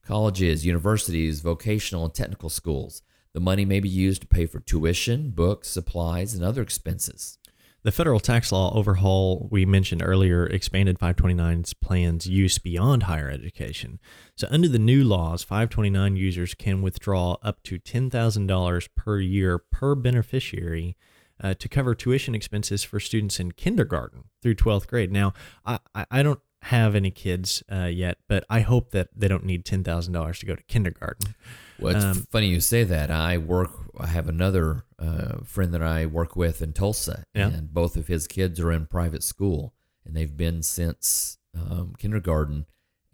colleges, 0.03 0.65
universities, 0.65 1.41
vocational 1.41 2.05
and 2.05 2.13
technical 2.13 2.49
schools. 2.49 3.03
The 3.33 3.39
money 3.39 3.63
may 3.63 3.79
be 3.79 3.89
used 3.89 4.21
to 4.21 4.27
pay 4.27 4.47
for 4.47 4.61
tuition, 4.61 5.29
books, 5.29 5.69
supplies, 5.69 6.33
and 6.33 6.43
other 6.43 6.63
expenses. 6.63 7.37
The 7.83 7.91
federal 7.91 8.19
tax 8.19 8.51
law 8.51 8.73
overhaul 8.73 9.47
we 9.51 9.63
mentioned 9.63 10.01
earlier 10.03 10.47
expanded 10.47 10.97
529's 10.97 11.75
plans 11.75 12.25
use 12.25 12.57
beyond 12.57 13.03
higher 13.03 13.29
education. 13.29 13.99
So, 14.35 14.47
under 14.49 14.67
the 14.67 14.79
new 14.79 15.03
laws, 15.03 15.43
529 15.43 16.15
users 16.15 16.55
can 16.55 16.81
withdraw 16.81 17.37
up 17.43 17.61
to 17.63 17.77
$10,000 17.77 18.89
per 18.95 19.19
year 19.19 19.59
per 19.59 19.93
beneficiary 19.93 20.97
uh, 21.41 21.53
to 21.55 21.69
cover 21.69 21.95
tuition 21.95 22.35
expenses 22.35 22.83
for 22.83 22.99
students 22.99 23.39
in 23.39 23.51
kindergarten 23.51 24.25
through 24.41 24.55
12th 24.55 24.87
grade. 24.87 25.11
Now, 25.11 25.33
I, 25.65 25.79
I 26.09 26.23
don't 26.23 26.39
have 26.63 26.95
any 26.95 27.11
kids 27.11 27.61
uh, 27.71 27.85
yet, 27.85 28.17
but 28.27 28.43
I 28.49 28.61
hope 28.61 28.91
that 28.91 29.09
they 29.15 29.27
don't 29.27 29.45
need 29.45 29.65
$10,000 29.65 30.39
to 30.39 30.45
go 30.45 30.55
to 30.55 30.63
kindergarten. 30.63 31.35
Well, 31.79 31.95
it's 31.95 32.05
um, 32.05 32.27
funny 32.31 32.47
you 32.47 32.59
say 32.59 32.83
that. 32.85 33.11
I 33.11 33.37
work. 33.37 33.71
I 33.99 34.07
have 34.07 34.27
another 34.27 34.83
uh, 34.97 35.43
friend 35.43 35.73
that 35.73 35.83
I 35.83 36.05
work 36.05 36.35
with 36.35 36.61
in 36.61 36.73
Tulsa, 36.73 37.25
yeah. 37.33 37.47
and 37.47 37.73
both 37.73 37.97
of 37.97 38.07
his 38.07 38.27
kids 38.27 38.59
are 38.59 38.71
in 38.71 38.85
private 38.85 39.23
school, 39.23 39.73
and 40.05 40.15
they've 40.15 40.35
been 40.35 40.63
since 40.63 41.37
um, 41.53 41.93
kindergarten. 41.97 42.65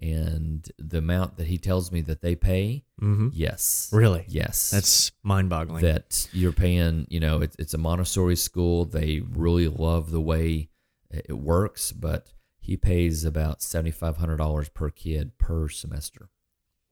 And 0.02 0.68
the 0.80 0.98
amount 0.98 1.38
that 1.38 1.46
he 1.46 1.60
tells 1.60 1.92
me 1.92 2.02
that 2.02 2.22
they 2.22 2.36
pay, 2.36 2.84
mm-hmm. 3.00 3.30
yes, 3.34 3.90
really, 3.94 4.26
yes, 4.28 4.72
that's 4.72 5.12
mind-boggling. 5.22 5.84
That 5.84 6.28
you're 6.34 6.52
paying. 6.52 7.06
You 7.10 7.20
know, 7.20 7.42
it, 7.42 7.56
it's 7.60 7.76
a 7.76 7.78
Montessori 7.78 8.36
school. 8.36 8.86
They 8.86 9.20
really 9.20 9.68
love 9.68 10.10
the 10.10 10.20
way 10.20 10.70
it 11.12 11.38
works, 11.38 11.92
but 11.92 12.34
he 12.60 12.78
pays 12.78 13.26
about 13.26 13.62
seventy 13.62 13.92
five 13.92 14.18
hundred 14.18 14.38
dollars 14.38 14.70
per 14.70 14.90
kid 14.90 15.38
per 15.38 15.70
semester. 15.70 16.30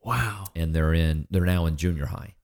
Wow. 0.03 0.45
And 0.55 0.75
they're 0.75 0.93
in 0.93 1.27
they're 1.31 1.45
now 1.45 1.65
in 1.65 1.77
junior 1.77 2.05
high. 2.05 2.35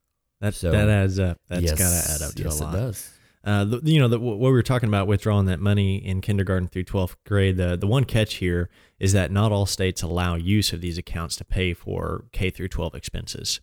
That 0.41 0.55
so, 0.55 0.71
that 0.71 0.89
adds 0.89 1.19
up. 1.19 1.39
That's 1.47 1.61
yes, 1.61 1.77
got 1.77 1.89
to 1.89 2.11
add 2.11 2.27
up 2.27 2.35
to 2.35 2.43
yes, 2.43 2.59
a 2.59 2.63
lot. 2.63 2.73
It 2.73 2.77
does. 2.77 3.11
Uh, 3.45 3.63
the, 3.63 3.81
you 3.83 3.99
know, 3.99 4.07
the, 4.07 4.19
what 4.19 4.39
we 4.39 4.49
were 4.49 4.63
talking 4.63 4.89
about 4.89 5.05
withdrawing 5.05 5.45
that 5.45 5.59
money 5.59 5.97
in 5.97 6.19
kindergarten 6.19 6.67
through 6.67 6.83
12th 6.83 7.15
grade, 7.27 7.57
the, 7.57 7.77
the 7.77 7.85
one 7.85 8.03
catch 8.03 8.35
here 8.35 8.69
is 8.99 9.13
that 9.13 9.31
not 9.31 9.51
all 9.51 9.67
states 9.67 10.01
allow 10.01 10.33
use 10.33 10.73
of 10.73 10.81
these 10.81 10.97
accounts 10.97 11.35
to 11.35 11.45
pay 11.45 11.73
for 11.73 12.25
K 12.31 12.49
through 12.49 12.69
12 12.69 12.95
expenses. 12.95 13.61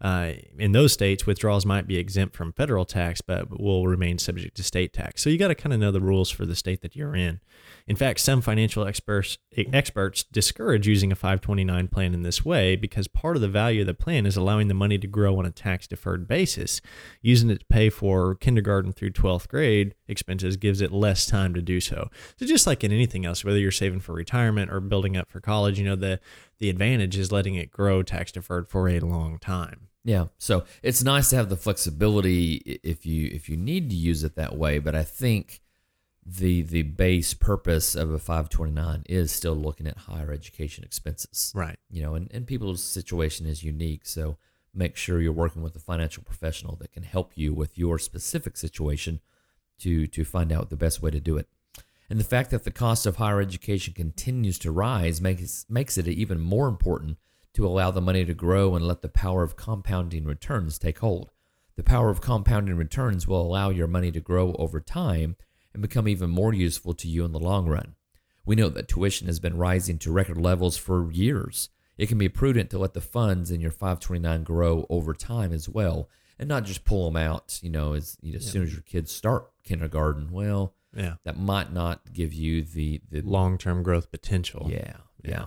Uh, 0.00 0.32
in 0.58 0.72
those 0.72 0.92
states, 0.92 1.26
withdrawals 1.26 1.66
might 1.66 1.86
be 1.86 1.96
exempt 1.96 2.36
from 2.36 2.52
federal 2.52 2.84
tax, 2.84 3.20
but 3.20 3.60
will 3.60 3.86
remain 3.86 4.18
subject 4.18 4.56
to 4.56 4.62
state 4.62 4.92
tax. 4.92 5.22
So 5.22 5.30
you 5.30 5.38
got 5.38 5.48
to 5.48 5.54
kind 5.54 5.72
of 5.72 5.80
know 5.80 5.90
the 5.90 6.00
rules 6.00 6.30
for 6.30 6.46
the 6.46 6.54
state 6.54 6.82
that 6.82 6.94
you're 6.94 7.16
in. 7.16 7.40
In 7.86 7.96
fact, 7.96 8.20
some 8.20 8.40
financial 8.40 8.86
experts 8.86 9.38
experts 9.72 10.22
discourage 10.22 10.86
using 10.86 11.10
a 11.10 11.16
529 11.16 11.88
plan 11.88 12.14
in 12.14 12.22
this 12.22 12.44
way 12.44 12.76
because 12.76 13.08
part 13.08 13.34
of 13.34 13.42
the 13.42 13.48
value 13.48 13.80
of 13.80 13.86
the 13.86 13.94
plan 13.94 14.24
is 14.24 14.36
allowing 14.36 14.68
the 14.68 14.74
money 14.74 14.98
to 14.98 15.06
grow 15.06 15.38
on 15.38 15.46
a 15.46 15.50
tax 15.50 15.88
deferred 15.88 16.28
basis. 16.28 16.80
Using 17.20 17.50
it 17.50 17.60
to 17.60 17.66
pay 17.66 17.90
for 17.90 18.36
kindergarten 18.36 18.92
through 18.92 19.10
12th 19.10 19.48
grade 19.48 19.94
expenses 20.06 20.56
gives 20.56 20.80
it 20.80 20.92
less 20.92 21.26
time 21.26 21.54
to 21.54 21.62
do 21.62 21.80
so. 21.80 22.08
So 22.36 22.46
just 22.46 22.66
like 22.66 22.84
in 22.84 22.92
anything 22.92 23.26
else, 23.26 23.44
whether 23.44 23.58
you're 23.58 23.72
saving 23.72 24.00
for 24.00 24.12
retirement 24.12 24.70
or 24.70 24.80
building 24.80 25.16
up 25.16 25.28
for 25.28 25.40
college, 25.40 25.78
you 25.78 25.84
know 25.84 25.96
the 25.96 26.20
the 26.58 26.70
advantage 26.70 27.16
is 27.16 27.32
letting 27.32 27.54
it 27.54 27.70
grow 27.70 28.02
tax 28.02 28.32
deferred 28.32 28.68
for 28.68 28.88
a 28.88 29.00
long 29.00 29.38
time. 29.38 29.87
Yeah. 30.04 30.26
So 30.38 30.64
it's 30.82 31.02
nice 31.02 31.30
to 31.30 31.36
have 31.36 31.48
the 31.48 31.56
flexibility 31.56 32.80
if 32.82 33.04
you 33.04 33.30
if 33.32 33.48
you 33.48 33.56
need 33.56 33.90
to 33.90 33.96
use 33.96 34.24
it 34.24 34.36
that 34.36 34.56
way, 34.56 34.78
but 34.78 34.94
I 34.94 35.04
think 35.04 35.60
the 36.24 36.62
the 36.62 36.82
base 36.82 37.34
purpose 37.34 37.94
of 37.94 38.10
a 38.10 38.18
529 38.18 39.04
is 39.08 39.32
still 39.32 39.54
looking 39.54 39.86
at 39.86 39.96
higher 39.96 40.32
education 40.32 40.84
expenses. 40.84 41.52
Right. 41.54 41.78
You 41.90 42.02
know, 42.02 42.14
and, 42.14 42.30
and 42.32 42.46
people's 42.46 42.82
situation 42.82 43.46
is 43.46 43.64
unique. 43.64 44.06
So 44.06 44.36
make 44.74 44.96
sure 44.96 45.20
you're 45.20 45.32
working 45.32 45.62
with 45.62 45.74
a 45.74 45.80
financial 45.80 46.22
professional 46.22 46.76
that 46.76 46.92
can 46.92 47.02
help 47.02 47.32
you 47.34 47.54
with 47.54 47.78
your 47.78 47.98
specific 47.98 48.56
situation 48.56 49.20
to 49.80 50.06
to 50.06 50.24
find 50.24 50.52
out 50.52 50.70
the 50.70 50.76
best 50.76 51.02
way 51.02 51.10
to 51.10 51.20
do 51.20 51.36
it. 51.36 51.48
And 52.10 52.18
the 52.18 52.24
fact 52.24 52.50
that 52.50 52.64
the 52.64 52.70
cost 52.70 53.04
of 53.04 53.16
higher 53.16 53.40
education 53.40 53.94
continues 53.94 54.58
to 54.60 54.70
rise 54.70 55.20
makes 55.20 55.66
makes 55.68 55.96
it 55.98 56.08
even 56.08 56.40
more 56.40 56.68
important 56.68 57.18
to 57.54 57.66
allow 57.66 57.90
the 57.90 58.00
money 58.00 58.24
to 58.24 58.34
grow 58.34 58.74
and 58.74 58.86
let 58.86 59.02
the 59.02 59.08
power 59.08 59.42
of 59.42 59.56
compounding 59.56 60.24
returns 60.24 60.78
take 60.78 60.98
hold. 60.98 61.30
The 61.76 61.82
power 61.82 62.10
of 62.10 62.20
compounding 62.20 62.76
returns 62.76 63.26
will 63.26 63.40
allow 63.40 63.70
your 63.70 63.86
money 63.86 64.10
to 64.12 64.20
grow 64.20 64.54
over 64.54 64.80
time 64.80 65.36
and 65.72 65.82
become 65.82 66.08
even 66.08 66.30
more 66.30 66.52
useful 66.52 66.94
to 66.94 67.08
you 67.08 67.24
in 67.24 67.32
the 67.32 67.38
long 67.38 67.68
run. 67.68 67.94
We 68.44 68.56
know 68.56 68.68
that 68.68 68.88
tuition 68.88 69.26
has 69.26 69.40
been 69.40 69.58
rising 69.58 69.98
to 69.98 70.12
record 70.12 70.38
levels 70.38 70.76
for 70.76 71.12
years. 71.12 71.68
It 71.96 72.08
can 72.08 72.18
be 72.18 72.28
prudent 72.28 72.70
to 72.70 72.78
let 72.78 72.94
the 72.94 73.00
funds 73.00 73.50
in 73.50 73.60
your 73.60 73.70
529 73.70 74.42
grow 74.44 74.86
over 74.88 75.14
time 75.14 75.52
as 75.52 75.68
well 75.68 76.08
and 76.38 76.48
not 76.48 76.64
just 76.64 76.84
pull 76.84 77.04
them 77.04 77.16
out, 77.16 77.58
you 77.62 77.70
know, 77.70 77.94
as, 77.94 78.16
you 78.20 78.32
know, 78.32 78.36
as 78.38 78.46
yeah. 78.46 78.50
soon 78.50 78.62
as 78.62 78.72
your 78.72 78.82
kids 78.82 79.12
start 79.12 79.50
kindergarten. 79.64 80.30
Well, 80.30 80.74
yeah. 80.96 81.14
That 81.24 81.38
might 81.38 81.72
not 81.72 82.12
give 82.12 82.32
you 82.32 82.62
the, 82.62 83.00
the 83.10 83.20
long-term 83.20 83.82
growth 83.82 84.10
potential. 84.10 84.68
Yeah. 84.70 84.96
Yeah. 85.22 85.46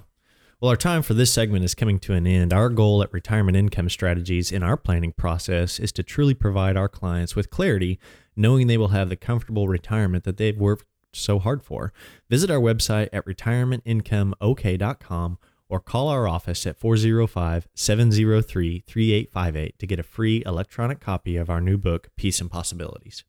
Well, 0.61 0.69
our 0.69 0.77
time 0.77 1.01
for 1.01 1.15
this 1.15 1.33
segment 1.33 1.65
is 1.65 1.73
coming 1.73 1.97
to 2.01 2.13
an 2.13 2.27
end. 2.27 2.53
Our 2.53 2.69
goal 2.69 3.01
at 3.01 3.11
Retirement 3.11 3.57
Income 3.57 3.89
Strategies 3.89 4.51
in 4.51 4.61
our 4.61 4.77
planning 4.77 5.11
process 5.11 5.79
is 5.79 5.91
to 5.93 6.03
truly 6.03 6.35
provide 6.35 6.77
our 6.77 6.87
clients 6.87 7.35
with 7.35 7.49
clarity 7.49 7.99
knowing 8.35 8.67
they 8.67 8.77
will 8.77 8.89
have 8.89 9.09
the 9.09 9.15
comfortable 9.15 9.67
retirement 9.67 10.23
that 10.23 10.37
they've 10.37 10.55
worked 10.55 10.85
so 11.13 11.39
hard 11.39 11.63
for. 11.63 11.91
Visit 12.29 12.51
our 12.51 12.59
website 12.59 13.09
at 13.11 13.25
retirementincomeok.com 13.25 15.39
or 15.67 15.79
call 15.79 16.09
our 16.09 16.27
office 16.27 16.67
at 16.67 16.77
405 16.77 17.67
703 17.73 18.83
3858 18.85 19.79
to 19.79 19.87
get 19.87 19.99
a 19.99 20.03
free 20.03 20.43
electronic 20.45 20.99
copy 20.99 21.37
of 21.37 21.49
our 21.49 21.59
new 21.59 21.79
book, 21.79 22.11
Peace 22.15 22.39
and 22.39 22.51
Possibilities. 22.51 23.23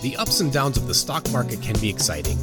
The 0.00 0.16
ups 0.16 0.40
and 0.40 0.50
downs 0.50 0.78
of 0.78 0.86
the 0.86 0.94
stock 0.94 1.30
market 1.30 1.60
can 1.60 1.78
be 1.78 1.90
exciting, 1.90 2.38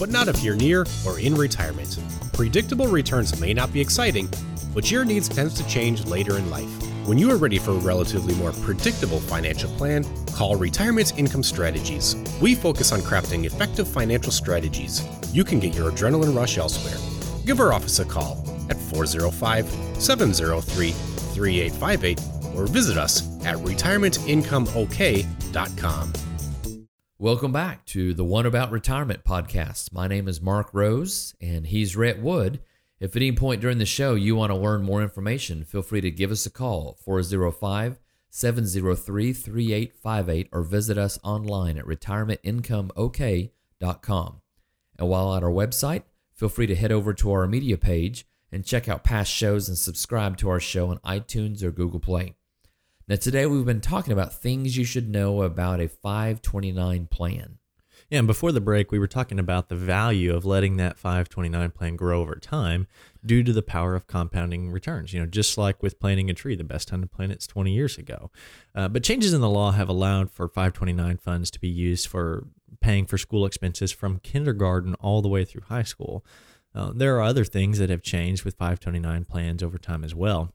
but 0.00 0.08
not 0.08 0.26
if 0.26 0.42
you're 0.42 0.56
near 0.56 0.84
or 1.06 1.20
in 1.20 1.36
retirement. 1.36 1.96
Predictable 2.32 2.88
returns 2.88 3.38
may 3.38 3.54
not 3.54 3.72
be 3.72 3.80
exciting, 3.80 4.28
but 4.74 4.90
your 4.90 5.04
needs 5.04 5.28
tends 5.28 5.54
to 5.54 5.64
change 5.68 6.04
later 6.06 6.36
in 6.38 6.50
life. 6.50 6.68
When 7.06 7.18
you 7.18 7.30
are 7.30 7.36
ready 7.36 7.58
for 7.58 7.70
a 7.72 7.78
relatively 7.78 8.34
more 8.34 8.52
predictable 8.52 9.20
financial 9.20 9.70
plan, 9.76 10.04
call 10.32 10.56
Retirement 10.56 11.18
Income 11.18 11.42
Strategies. 11.42 12.16
We 12.40 12.54
focus 12.54 12.92
on 12.92 13.00
crafting 13.00 13.44
effective 13.44 13.86
financial 13.86 14.32
strategies. 14.32 15.06
You 15.34 15.44
can 15.44 15.60
get 15.60 15.74
your 15.74 15.90
adrenaline 15.90 16.34
rush 16.34 16.56
elsewhere. 16.56 16.96
Give 17.44 17.60
our 17.60 17.72
office 17.72 17.98
a 17.98 18.04
call 18.04 18.44
at 18.70 18.78
405 18.78 19.68
703 20.00 20.92
3858 20.92 22.20
or 22.56 22.66
visit 22.66 22.96
us 22.96 23.22
at 23.44 23.56
retirementincomeok.com. 23.56 26.29
Welcome 27.20 27.52
back 27.52 27.84
to 27.88 28.14
the 28.14 28.24
One 28.24 28.46
About 28.46 28.70
Retirement 28.70 29.24
podcast. 29.24 29.92
My 29.92 30.08
name 30.08 30.26
is 30.26 30.40
Mark 30.40 30.70
Rose 30.72 31.34
and 31.38 31.66
he's 31.66 31.94
Rhett 31.94 32.18
Wood. 32.18 32.60
If 32.98 33.14
at 33.14 33.20
any 33.20 33.32
point 33.32 33.60
during 33.60 33.76
the 33.76 33.84
show 33.84 34.14
you 34.14 34.34
want 34.34 34.52
to 34.52 34.56
learn 34.56 34.82
more 34.82 35.02
information, 35.02 35.64
feel 35.64 35.82
free 35.82 36.00
to 36.00 36.10
give 36.10 36.30
us 36.30 36.46
a 36.46 36.50
call 36.50 36.96
405 37.04 38.00
703 38.30 39.34
3858 39.34 40.48
or 40.50 40.62
visit 40.62 40.96
us 40.96 41.18
online 41.22 41.76
at 41.76 41.84
retirementincomeok.com. 41.84 44.40
And 44.98 45.08
while 45.10 45.34
at 45.34 45.42
our 45.42 45.50
website, 45.50 46.04
feel 46.32 46.48
free 46.48 46.68
to 46.68 46.74
head 46.74 46.90
over 46.90 47.12
to 47.12 47.32
our 47.32 47.46
media 47.46 47.76
page 47.76 48.24
and 48.50 48.64
check 48.64 48.88
out 48.88 49.04
past 49.04 49.30
shows 49.30 49.68
and 49.68 49.76
subscribe 49.76 50.38
to 50.38 50.48
our 50.48 50.58
show 50.58 50.88
on 50.88 50.96
iTunes 51.00 51.62
or 51.62 51.70
Google 51.70 52.00
Play. 52.00 52.36
Now, 53.10 53.16
today 53.16 53.44
we've 53.44 53.64
been 53.64 53.80
talking 53.80 54.12
about 54.12 54.32
things 54.32 54.76
you 54.76 54.84
should 54.84 55.08
know 55.08 55.42
about 55.42 55.80
a 55.80 55.88
529 55.88 57.08
plan. 57.08 57.58
Yeah, 58.08 58.20
and 58.20 58.26
before 58.28 58.52
the 58.52 58.60
break, 58.60 58.92
we 58.92 59.00
were 59.00 59.08
talking 59.08 59.40
about 59.40 59.68
the 59.68 59.74
value 59.74 60.32
of 60.32 60.44
letting 60.44 60.76
that 60.76 60.96
529 60.96 61.72
plan 61.72 61.96
grow 61.96 62.20
over 62.20 62.36
time 62.36 62.86
due 63.26 63.42
to 63.42 63.52
the 63.52 63.62
power 63.62 63.96
of 63.96 64.06
compounding 64.06 64.70
returns. 64.70 65.12
You 65.12 65.18
know, 65.18 65.26
just 65.26 65.58
like 65.58 65.82
with 65.82 65.98
planting 65.98 66.30
a 66.30 66.34
tree, 66.34 66.54
the 66.54 66.62
best 66.62 66.86
time 66.86 67.00
to 67.00 67.08
plant 67.08 67.32
it's 67.32 67.48
20 67.48 67.72
years 67.72 67.98
ago. 67.98 68.30
Uh, 68.76 68.86
but 68.86 69.02
changes 69.02 69.32
in 69.32 69.40
the 69.40 69.50
law 69.50 69.72
have 69.72 69.88
allowed 69.88 70.30
for 70.30 70.46
529 70.46 71.16
funds 71.16 71.50
to 71.50 71.58
be 71.58 71.66
used 71.68 72.06
for 72.06 72.46
paying 72.80 73.06
for 73.06 73.18
school 73.18 73.44
expenses 73.44 73.90
from 73.90 74.20
kindergarten 74.20 74.94
all 75.00 75.20
the 75.20 75.28
way 75.28 75.44
through 75.44 75.62
high 75.62 75.82
school. 75.82 76.24
Uh, 76.72 76.92
there 76.94 77.16
are 77.16 77.22
other 77.22 77.44
things 77.44 77.80
that 77.80 77.90
have 77.90 78.02
changed 78.02 78.44
with 78.44 78.54
529 78.54 79.24
plans 79.24 79.64
over 79.64 79.78
time 79.78 80.04
as 80.04 80.14
well. 80.14 80.54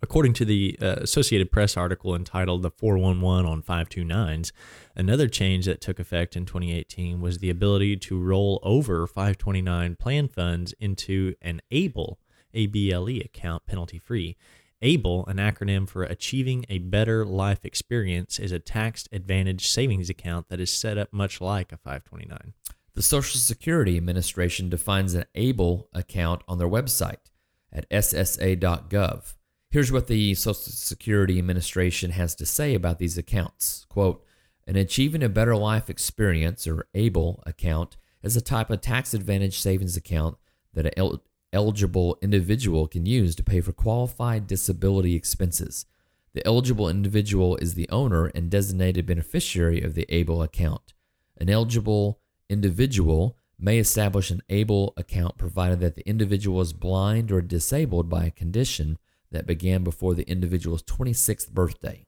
According 0.00 0.34
to 0.34 0.44
the 0.44 0.78
uh, 0.80 0.96
Associated 1.00 1.50
Press 1.50 1.76
article 1.76 2.14
entitled 2.14 2.62
The 2.62 2.70
411 2.70 3.46
on 3.46 3.62
529s, 3.62 4.52
another 4.94 5.26
change 5.26 5.66
that 5.66 5.80
took 5.80 5.98
effect 5.98 6.36
in 6.36 6.46
2018 6.46 7.20
was 7.20 7.38
the 7.38 7.50
ability 7.50 7.96
to 7.96 8.18
roll 8.18 8.60
over 8.62 9.06
529 9.08 9.96
plan 9.96 10.28
funds 10.28 10.72
into 10.78 11.34
an 11.42 11.60
ABLE, 11.72 12.18
ABLE 12.54 13.20
account 13.24 13.66
penalty 13.66 13.98
free. 13.98 14.36
ABLE, 14.80 15.26
an 15.26 15.38
acronym 15.38 15.88
for 15.88 16.04
Achieving 16.04 16.64
a 16.68 16.78
Better 16.78 17.24
Life 17.24 17.64
Experience, 17.64 18.38
is 18.38 18.52
a 18.52 18.60
tax 18.60 19.08
advantage 19.10 19.66
savings 19.66 20.08
account 20.08 20.48
that 20.48 20.60
is 20.60 20.72
set 20.72 20.96
up 20.96 21.12
much 21.12 21.40
like 21.40 21.72
a 21.72 21.76
529. 21.76 22.52
The 22.94 23.02
Social 23.02 23.40
Security 23.40 23.96
Administration 23.96 24.68
defines 24.68 25.14
an 25.14 25.24
ABLE 25.34 25.88
account 25.92 26.42
on 26.46 26.58
their 26.58 26.68
website 26.68 27.32
at 27.72 27.90
ssa.gov. 27.90 29.34
Here's 29.70 29.92
what 29.92 30.06
the 30.06 30.32
Social 30.34 30.54
Security 30.54 31.38
Administration 31.38 32.12
has 32.12 32.34
to 32.36 32.46
say 32.46 32.74
about 32.74 32.98
these 32.98 33.18
accounts. 33.18 33.84
Quote, 33.90 34.24
an 34.66 34.76
Achieving 34.76 35.22
a 35.22 35.28
Better 35.28 35.54
Life 35.56 35.90
Experience, 35.90 36.66
or 36.66 36.86
ABLE 36.94 37.42
account, 37.44 37.98
is 38.22 38.34
a 38.34 38.40
type 38.40 38.70
of 38.70 38.80
tax 38.80 39.12
advantage 39.12 39.58
savings 39.58 39.94
account 39.94 40.38
that 40.72 40.86
an 40.86 40.92
el- 40.96 41.22
eligible 41.52 42.16
individual 42.22 42.86
can 42.88 43.04
use 43.04 43.34
to 43.36 43.42
pay 43.42 43.60
for 43.60 43.72
qualified 43.72 44.46
disability 44.46 45.14
expenses. 45.14 45.84
The 46.32 46.46
eligible 46.46 46.88
individual 46.88 47.56
is 47.56 47.74
the 47.74 47.88
owner 47.90 48.26
and 48.28 48.50
designated 48.50 49.04
beneficiary 49.04 49.82
of 49.82 49.92
the 49.92 50.06
ABLE 50.08 50.42
account. 50.42 50.94
An 51.36 51.50
eligible 51.50 52.20
individual 52.48 53.36
may 53.58 53.78
establish 53.78 54.30
an 54.30 54.40
ABLE 54.48 54.94
account 54.96 55.36
provided 55.36 55.80
that 55.80 55.94
the 55.94 56.08
individual 56.08 56.62
is 56.62 56.72
blind 56.72 57.30
or 57.30 57.42
disabled 57.42 58.08
by 58.08 58.24
a 58.24 58.30
condition 58.30 58.98
that 59.30 59.46
began 59.46 59.84
before 59.84 60.14
the 60.14 60.28
individual's 60.28 60.82
26th 60.82 61.50
birthday. 61.50 62.04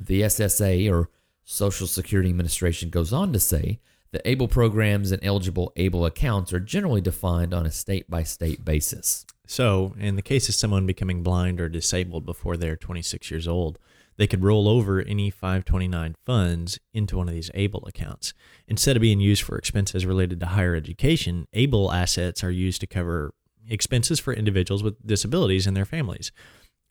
The 0.00 0.22
SSA, 0.22 0.92
or 0.92 1.10
Social 1.44 1.86
Security 1.86 2.30
Administration, 2.30 2.90
goes 2.90 3.12
on 3.12 3.32
to 3.32 3.40
say 3.40 3.80
that 4.12 4.26
ABLE 4.26 4.48
programs 4.48 5.12
and 5.12 5.24
eligible 5.24 5.72
ABLE 5.76 6.06
accounts 6.06 6.52
are 6.52 6.60
generally 6.60 7.00
defined 7.00 7.52
on 7.52 7.66
a 7.66 7.70
state 7.70 8.08
by 8.08 8.22
state 8.22 8.64
basis. 8.64 9.26
So, 9.46 9.94
in 9.98 10.16
the 10.16 10.22
case 10.22 10.48
of 10.48 10.54
someone 10.54 10.86
becoming 10.86 11.22
blind 11.22 11.60
or 11.60 11.68
disabled 11.68 12.26
before 12.26 12.56
they're 12.56 12.76
26 12.76 13.30
years 13.30 13.46
old, 13.46 13.78
they 14.16 14.26
could 14.26 14.42
roll 14.42 14.68
over 14.68 15.00
any 15.02 15.30
529 15.30 16.14
funds 16.24 16.78
into 16.94 17.16
one 17.18 17.28
of 17.28 17.34
these 17.34 17.50
ABLE 17.54 17.84
accounts. 17.86 18.32
Instead 18.66 18.96
of 18.96 19.02
being 19.02 19.20
used 19.20 19.42
for 19.42 19.58
expenses 19.58 20.06
related 20.06 20.40
to 20.40 20.46
higher 20.46 20.74
education, 20.74 21.46
ABLE 21.52 21.92
assets 21.92 22.42
are 22.42 22.50
used 22.50 22.80
to 22.80 22.86
cover 22.86 23.34
expenses 23.68 24.20
for 24.20 24.32
individuals 24.32 24.82
with 24.82 25.04
disabilities 25.06 25.66
and 25.66 25.76
their 25.76 25.84
families. 25.84 26.32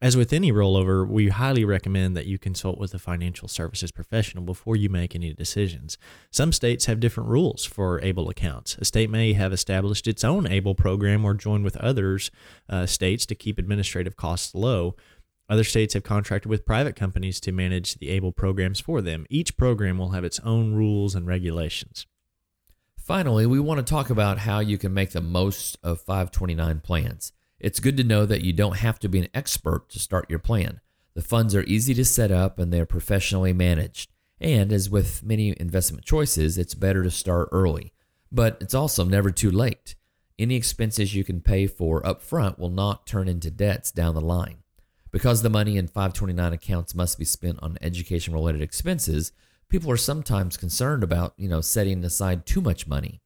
As 0.02 0.18
with 0.18 0.34
any 0.34 0.52
rollover, 0.52 1.08
we 1.08 1.30
highly 1.30 1.64
recommend 1.64 2.18
that 2.18 2.26
you 2.26 2.38
consult 2.38 2.78
with 2.78 2.94
a 2.94 3.00
financial 3.00 3.48
services 3.48 3.92
professional 3.92 4.44
before 4.44 4.76
you 4.76 4.90
make 4.90 5.16
any 5.16 5.34
decisions. 5.34 5.98
Some 6.32 6.52
states 6.52 6.86
have 6.86 7.00
different 7.00 7.30
rules 7.30 7.64
for 7.64 8.02
ABLE 8.02 8.30
accounts. 8.30 8.78
A 8.78 8.86
state 8.86 9.10
may 9.10 9.34
have 9.34 9.54
established 9.54 10.06
its 10.06 10.24
own 10.24 10.48
ABLE 10.48 10.76
program 10.76 11.24
or 11.24 11.34
joined 11.34 11.64
with 11.64 11.78
others 11.78 12.30
uh, 12.70 12.86
states 12.86 13.26
to 13.28 13.36
keep 13.36 13.58
administrative 13.58 14.18
costs 14.18 14.54
low. 14.54 14.96
Other 15.48 15.64
states 15.64 15.94
have 15.94 16.04
contracted 16.04 16.50
with 16.50 16.66
private 16.66 16.96
companies 16.98 17.40
to 17.40 17.54
manage 17.54 17.96
the 17.96 18.10
ABLE 18.10 18.34
programs 18.34 18.82
for 18.82 19.02
them. 19.02 19.26
Each 19.30 19.56
program 19.56 19.98
will 19.98 20.10
have 20.10 20.26
its 20.26 20.40
own 20.42 20.74
rules 20.74 21.16
and 21.16 21.26
regulations. 21.26 22.06
Finally, 23.06 23.46
we 23.46 23.60
want 23.60 23.78
to 23.78 23.84
talk 23.84 24.10
about 24.10 24.40
how 24.40 24.58
you 24.58 24.80
can 24.80 24.92
make 24.92 25.12
the 25.12 25.22
most 25.22 25.78
of 25.84 26.02
529 26.02 26.80
plans. 26.80 27.34
It's 27.60 27.80
good 27.80 27.98
to 27.98 28.04
know 28.04 28.26
that 28.26 28.42
you 28.42 28.52
don't 28.52 28.78
have 28.78 28.98
to 28.98 29.08
be 29.08 29.20
an 29.20 29.28
expert 29.32 29.88
to 29.90 30.00
start 30.00 30.28
your 30.28 30.40
plan. 30.40 30.82
The 31.14 31.22
funds 31.22 31.54
are 31.54 31.62
easy 31.66 31.94
to 31.94 32.04
set 32.04 32.32
up 32.32 32.58
and 32.58 32.74
they're 32.74 32.88
professionally 32.88 33.54
managed. 33.54 34.10
And 34.42 34.74
as 34.74 34.90
with 34.90 35.22
many 35.22 35.56
investment 35.60 36.04
choices, 36.04 36.58
it's 36.58 36.74
better 36.74 37.04
to 37.04 37.12
start 37.12 37.50
early. 37.52 37.94
But 38.32 38.58
it's 38.60 38.74
also 38.74 39.06
never 39.06 39.30
too 39.30 39.52
late. 39.52 39.94
Any 40.40 40.56
expenses 40.56 41.14
you 41.14 41.24
can 41.24 41.42
pay 41.42 41.68
for 41.68 42.02
upfront 42.02 42.58
will 42.58 42.72
not 42.72 43.06
turn 43.06 43.28
into 43.28 43.52
debts 43.52 43.92
down 43.92 44.16
the 44.16 44.20
line. 44.20 44.64
Because 45.12 45.44
the 45.44 45.52
money 45.52 45.78
in 45.78 45.86
529 45.86 46.54
accounts 46.54 46.96
must 46.96 47.20
be 47.20 47.26
spent 47.26 47.60
on 47.62 47.78
education 47.84 48.34
related 48.34 48.64
expenses, 48.64 49.32
people 49.70 49.92
are 49.92 49.98
sometimes 49.98 50.58
concerned 50.58 51.04
about, 51.04 51.34
you 51.38 51.50
know, 51.50 51.62
setting 51.62 52.04
aside 52.04 52.46
too 52.46 52.62
much 52.62 52.88
money. 52.88 53.22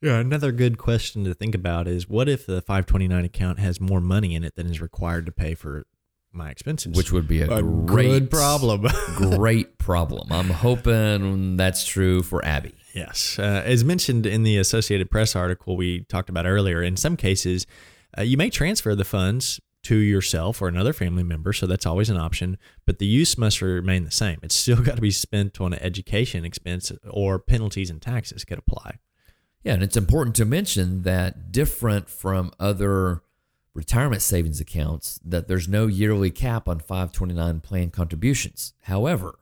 Yeah, 0.00 0.18
another 0.18 0.52
good 0.52 0.78
question 0.78 1.24
to 1.24 1.34
think 1.34 1.54
about 1.54 1.88
is 1.88 2.08
what 2.08 2.28
if 2.28 2.46
the 2.46 2.60
529 2.60 3.24
account 3.24 3.58
has 3.58 3.80
more 3.80 4.00
money 4.00 4.34
in 4.34 4.44
it 4.44 4.54
than 4.54 4.68
is 4.68 4.80
required 4.80 5.26
to 5.26 5.32
pay 5.32 5.54
for 5.54 5.86
my 6.32 6.50
expenses? 6.50 6.96
Which 6.96 7.10
would 7.10 7.26
be 7.26 7.42
a, 7.42 7.50
a 7.50 7.62
great 7.62 8.30
problem. 8.30 8.86
great 9.16 9.78
problem. 9.78 10.28
I'm 10.30 10.50
hoping 10.50 11.56
that's 11.56 11.84
true 11.84 12.22
for 12.22 12.44
Abby. 12.44 12.74
Yes. 12.94 13.38
Uh, 13.38 13.62
as 13.64 13.84
mentioned 13.84 14.24
in 14.24 14.44
the 14.44 14.56
Associated 14.58 15.10
Press 15.10 15.34
article 15.34 15.76
we 15.76 16.04
talked 16.04 16.28
about 16.28 16.46
earlier, 16.46 16.80
in 16.80 16.96
some 16.96 17.16
cases, 17.16 17.66
uh, 18.16 18.22
you 18.22 18.36
may 18.36 18.50
transfer 18.50 18.94
the 18.94 19.04
funds 19.04 19.60
to 19.88 19.96
yourself 19.96 20.60
or 20.60 20.68
another 20.68 20.92
family 20.92 21.22
member, 21.22 21.54
so 21.54 21.66
that's 21.66 21.86
always 21.86 22.10
an 22.10 22.18
option, 22.18 22.58
but 22.84 22.98
the 22.98 23.06
use 23.06 23.38
must 23.38 23.62
remain 23.62 24.04
the 24.04 24.10
same. 24.10 24.38
It's 24.42 24.54
still 24.54 24.76
got 24.82 24.96
to 24.96 25.02
be 25.02 25.10
spent 25.10 25.62
on 25.62 25.72
education 25.72 26.44
expense 26.44 26.92
or 27.08 27.38
penalties 27.38 27.88
and 27.88 28.02
taxes 28.02 28.44
could 28.44 28.58
apply. 28.58 28.98
Yeah, 29.64 29.72
and 29.72 29.82
it's 29.82 29.96
important 29.96 30.36
to 30.36 30.44
mention 30.44 31.04
that 31.04 31.50
different 31.50 32.10
from 32.10 32.52
other 32.60 33.22
retirement 33.72 34.20
savings 34.20 34.60
accounts, 34.60 35.18
that 35.24 35.48
there's 35.48 35.68
no 35.68 35.86
yearly 35.86 36.30
cap 36.30 36.68
on 36.68 36.80
529 36.80 37.60
plan 37.60 37.90
contributions. 37.90 38.74
However, 38.82 39.38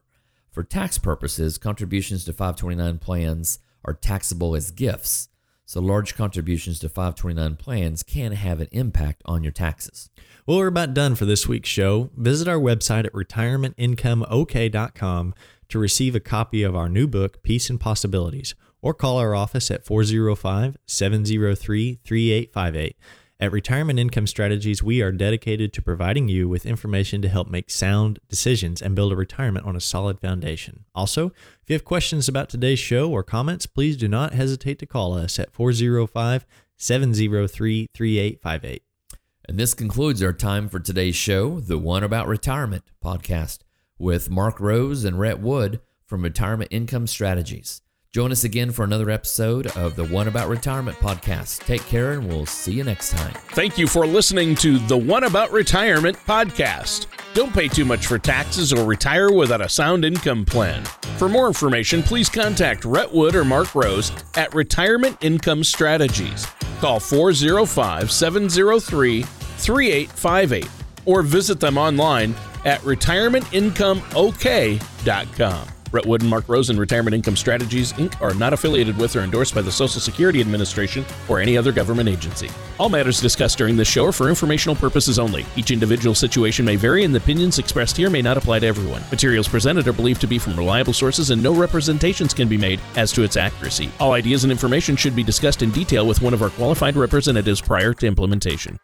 for 0.52 0.62
tax 0.62 0.96
purposes, 0.96 1.59
contributions 1.59 2.24
to 2.24 2.32
529 2.32 2.98
plans 2.98 3.59
are 3.85 3.94
taxable 3.94 4.54
as 4.54 4.70
gifts. 4.70 5.28
So 5.64 5.80
large 5.80 6.14
contributions 6.14 6.78
to 6.78 6.88
529 6.88 7.56
plans 7.56 8.04
can 8.04 8.30
have 8.30 8.61
an 8.61 8.68
impact 8.70 9.22
on 9.24 9.42
your 9.42 9.50
taxes. 9.50 10.09
Well, 10.46 10.59
we're 10.59 10.68
about 10.68 10.94
done 10.94 11.16
for 11.16 11.24
this 11.24 11.48
week's 11.48 11.68
show. 11.68 12.11
Visit 12.16 12.46
our 12.46 12.61
website 12.61 13.04
at 13.04 13.12
retirementincomeok.com 13.12 15.35
to 15.68 15.78
receive 15.80 16.14
a 16.14 16.20
copy 16.20 16.62
of 16.62 16.76
our 16.76 16.88
new 16.88 17.09
book, 17.09 17.42
Peace 17.42 17.68
and 17.68 17.80
Possibilities, 17.80 18.54
or 18.80 18.94
call 18.94 19.18
our 19.18 19.35
office 19.35 19.72
at 19.72 19.85
405 19.85 20.76
703 20.87 21.98
3858. 22.04 22.96
At 23.40 23.50
Retirement 23.50 23.98
Income 23.98 24.28
Strategies, 24.28 24.85
we 24.85 25.02
are 25.02 25.11
dedicated 25.11 25.72
to 25.72 25.82
providing 25.82 26.28
you 26.28 26.48
with 26.48 26.64
information 26.64 27.20
to 27.22 27.28
help 27.28 27.48
make 27.48 27.68
sound 27.68 28.20
decisions 28.28 28.80
and 28.80 28.94
build 28.94 29.12
a 29.12 29.16
retirement 29.16 29.66
on 29.66 29.74
a 29.74 29.80
solid 29.80 30.20
foundation. 30.20 30.85
Also, 30.94 31.32
if 31.61 31.64
you 31.66 31.74
have 31.74 31.85
questions 31.85 32.28
about 32.28 32.48
today's 32.48 32.78
show 32.78 33.11
or 33.11 33.24
comments, 33.24 33.66
please 33.66 33.96
do 33.96 34.06
not 34.06 34.32
hesitate 34.32 34.78
to 34.78 34.87
call 34.87 35.18
us 35.18 35.40
at 35.40 35.52
405 35.52 36.46
703 36.76 37.88
3858. 37.92 38.86
And 39.48 39.59
this 39.59 39.74
concludes 39.74 40.22
our 40.22 40.32
time 40.32 40.68
for 40.68 40.80
today's 40.80 41.14
show, 41.14 41.61
the 41.61 41.78
One 41.78 42.02
About 42.02 42.26
Retirement 42.26 42.82
podcast, 43.02 43.61
with 43.96 44.28
Mark 44.28 44.59
Rose 44.59 45.04
and 45.04 45.20
Rhett 45.20 45.38
Wood 45.38 45.80
from 46.04 46.22
Retirement 46.22 46.72
Income 46.72 47.06
Strategies. 47.06 47.80
Join 48.12 48.32
us 48.32 48.42
again 48.44 48.72
for 48.72 48.82
another 48.82 49.09
episode 49.09 49.68
of 49.76 49.94
the 49.94 50.04
One 50.04 50.26
About 50.26 50.48
Retirement 50.48 50.96
podcast. 50.96 51.61
Take 51.64 51.85
care, 51.87 52.12
and 52.12 52.26
we'll 52.26 52.46
see 52.46 52.72
you 52.72 52.82
next 52.82 53.11
time. 53.12 53.35
Thank 53.50 53.78
you 53.78 53.87
for 53.87 54.04
listening 54.04 54.56
to 54.56 54.78
the 54.78 54.96
One 54.96 55.24
About 55.24 55.52
Retirement 55.52 56.16
podcast. 56.26 57.06
Don't 57.35 57.52
pay 57.52 57.68
too 57.68 57.85
much 57.85 58.06
for 58.06 58.18
taxes 58.18 58.72
or 58.72 58.85
retire 58.85 59.30
without 59.30 59.61
a 59.61 59.68
sound 59.68 60.04
income 60.04 60.44
plan. 60.44 60.85
For 61.18 61.28
more 61.28 61.46
information, 61.46 62.02
please 62.02 62.28
contact 62.28 62.85
Rhett 62.85 63.12
Wood 63.12 63.37
or 63.37 63.44
Mark 63.44 63.74
Rose 63.74 64.11
at 64.35 64.52
Retirement 64.54 65.18
Income 65.20 65.62
Strategies. 65.62 66.46
Call 66.80 66.98
405 66.98 68.11
703 68.11 69.24
3858 69.57 70.69
or 71.05 71.23
visit 71.23 71.61
them 71.61 71.79
online 71.79 72.35
at 72.64 72.81
retirementincomeok.com. 72.81 75.69
Rhett 75.92 76.07
Wood 76.07 76.23
and 76.23 76.31
Mark 76.31 76.49
Rose 76.49 76.69
and 76.69 76.79
Retirement 76.79 77.14
Income 77.14 77.37
Strategies, 77.37 77.92
Inc. 77.95 78.21
are 78.21 78.35
not 78.35 78.53
affiliated 78.53 78.97
with 78.99 79.16
or 79.16 79.21
endorsed 79.21 79.55
by 79.55 79.62
the 79.62 79.73
Social 79.73 80.01
Security 80.01 80.40
Administration 80.40 81.05
or 81.29 81.40
any 81.40 81.57
other 81.57 81.73
government 81.73 82.09
agency. 82.09 82.51
All 82.79 82.88
matters 82.88 83.21
discussed 83.21 83.57
during 83.57 83.77
this 83.77 83.88
show 83.88 84.07
are 84.07 84.12
for 84.12 84.29
informational 84.29 84.77
purposes 84.77 85.19
only. 85.19 85.47
Each 85.57 85.71
individual 85.71 86.14
situation 86.14 86.64
may 86.64 86.77
vary, 86.77 87.05
and 87.05 87.14
the 87.14 87.19
opinions 87.19 87.59
expressed 87.59 87.97
here 87.97 88.11
may 88.11 88.21
not 88.21 88.37
apply 88.37 88.59
to 88.59 88.66
everyone. 88.66 89.03
Materials 89.11 89.49
presented 89.49 89.88
are 89.88 89.92
believed 89.92 90.21
to 90.21 90.27
be 90.27 90.38
from 90.38 90.57
reliable 90.57 90.92
sources, 90.92 91.31
and 91.31 91.42
no 91.42 91.55
representations 91.55 92.35
can 92.35 92.49
be 92.49 92.59
made 92.59 92.81
as 92.97 93.12
to 93.12 93.23
its 93.23 93.37
accuracy. 93.37 93.90
All 94.01 94.12
ideas 94.12 94.45
and 94.45 94.51
information 94.51 94.97
should 94.97 95.16
be 95.16 95.23
discussed 95.23 95.62
in 95.62 95.71
detail 95.71 96.07
with 96.07 96.21
one 96.21 96.35
of 96.35 96.42
our 96.42 96.51
qualified 96.51 96.97
representatives 96.97 97.61
prior 97.61 97.95
to 97.95 98.07
implementation. 98.07 98.79